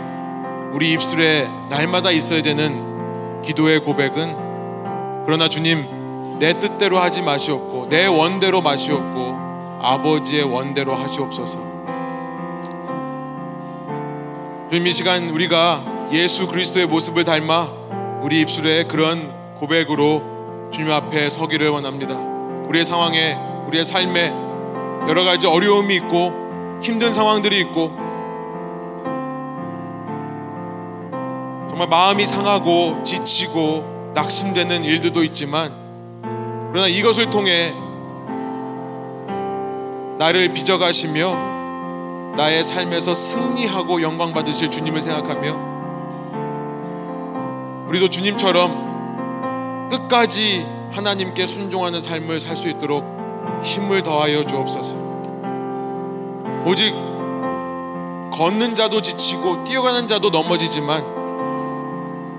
우리 0.72 0.94
입술에 0.94 1.50
날마다 1.70 2.12
있어야 2.12 2.42
되는 2.42 3.42
기도의 3.42 3.82
고백은 3.82 5.26
그러나 5.26 5.50
주님 5.50 6.38
내 6.40 6.58
뜻대로 6.58 6.98
하지 6.98 7.24
마시옵고 7.24 7.90
내 7.90 8.06
원대로 8.06 8.62
마시옵고 8.62 9.80
아버지의 9.82 10.44
원대로 10.44 10.96
하시옵소서. 10.96 11.77
주님 14.70 14.86
이 14.86 14.92
시간 14.92 15.30
우리가 15.30 16.10
예수 16.12 16.46
그리스도의 16.46 16.88
모습을 16.88 17.24
닮아 17.24 17.72
우리 18.22 18.42
입술에 18.42 18.84
그런 18.84 19.32
고백으로 19.60 20.70
주님 20.74 20.92
앞에 20.92 21.30
서기를 21.30 21.70
원합니다. 21.70 22.16
우리의 22.68 22.84
상황에 22.84 23.38
우리의 23.68 23.86
삶에 23.86 24.28
여러 25.08 25.24
가지 25.24 25.48
어려움이 25.48 25.96
있고 25.96 26.80
힘든 26.84 27.14
상황들이 27.14 27.58
있고 27.62 27.88
정말 31.70 31.88
마음이 31.90 32.26
상하고 32.26 33.04
지치고 33.04 34.12
낙심되는 34.16 34.84
일들도 34.84 35.24
있지만 35.24 35.72
그러나 36.74 36.90
이것을 36.90 37.30
통해 37.30 37.74
나를 40.20 40.54
빚어가시며 40.54 41.57
나의 42.38 42.64
삶에서 42.64 43.16
승리하고 43.16 44.02
영광 44.04 44.32
받으실 44.32 44.70
주님을 44.70 45.02
생각하며 45.02 45.76
우리도 47.88 48.10
주님처럼 48.10 49.90
끝까지 49.90 50.68
하나님께 50.92 51.48
순종하는 51.48 52.00
삶을 52.00 52.40
살 52.40 52.56
수 52.56 52.70
있도록 52.70 53.04
힘을 53.64 54.04
더하여 54.04 54.46
주옵소서. 54.46 54.96
오직 56.66 56.94
걷는 58.34 58.76
자도 58.76 59.02
지치고 59.02 59.64
뛰어가는 59.64 60.08
자도 60.08 60.30
넘어지지만 60.30 61.04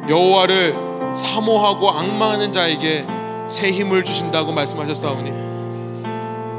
여호와를 0.09 0.77
사모하고 1.17 1.91
악망하는 1.91 2.53
자에게 2.53 3.05
새 3.49 3.73
힘을 3.73 4.05
주신다고 4.05 4.53
말씀하셨사오니 4.53 5.33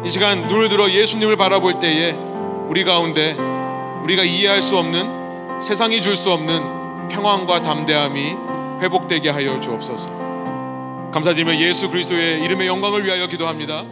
이 0.06 0.10
시간 0.10 0.48
눈을 0.48 0.68
들어 0.68 0.90
예수님을 0.90 1.38
바라볼 1.38 1.80
때에 1.80 2.29
우리 2.70 2.84
가운데 2.84 3.34
우리가 4.04 4.24
이해할 4.24 4.62
수 4.62 4.78
없는 4.78 5.60
세상이 5.60 6.04
줄 6.04 6.16
수 6.16 6.32
없는 6.32 7.10
평안과 7.10 7.64
담대함이 7.64 8.36
회복되게 8.82 9.30
하여 9.30 9.60
주옵소서. 9.60 11.10
감사드리며 11.12 11.56
예수 11.60 11.90
그리스도의 11.90 12.44
이름의 12.44 12.68
영광을 12.68 13.04
위하여 13.04 13.26
기도합니다. 13.26 13.84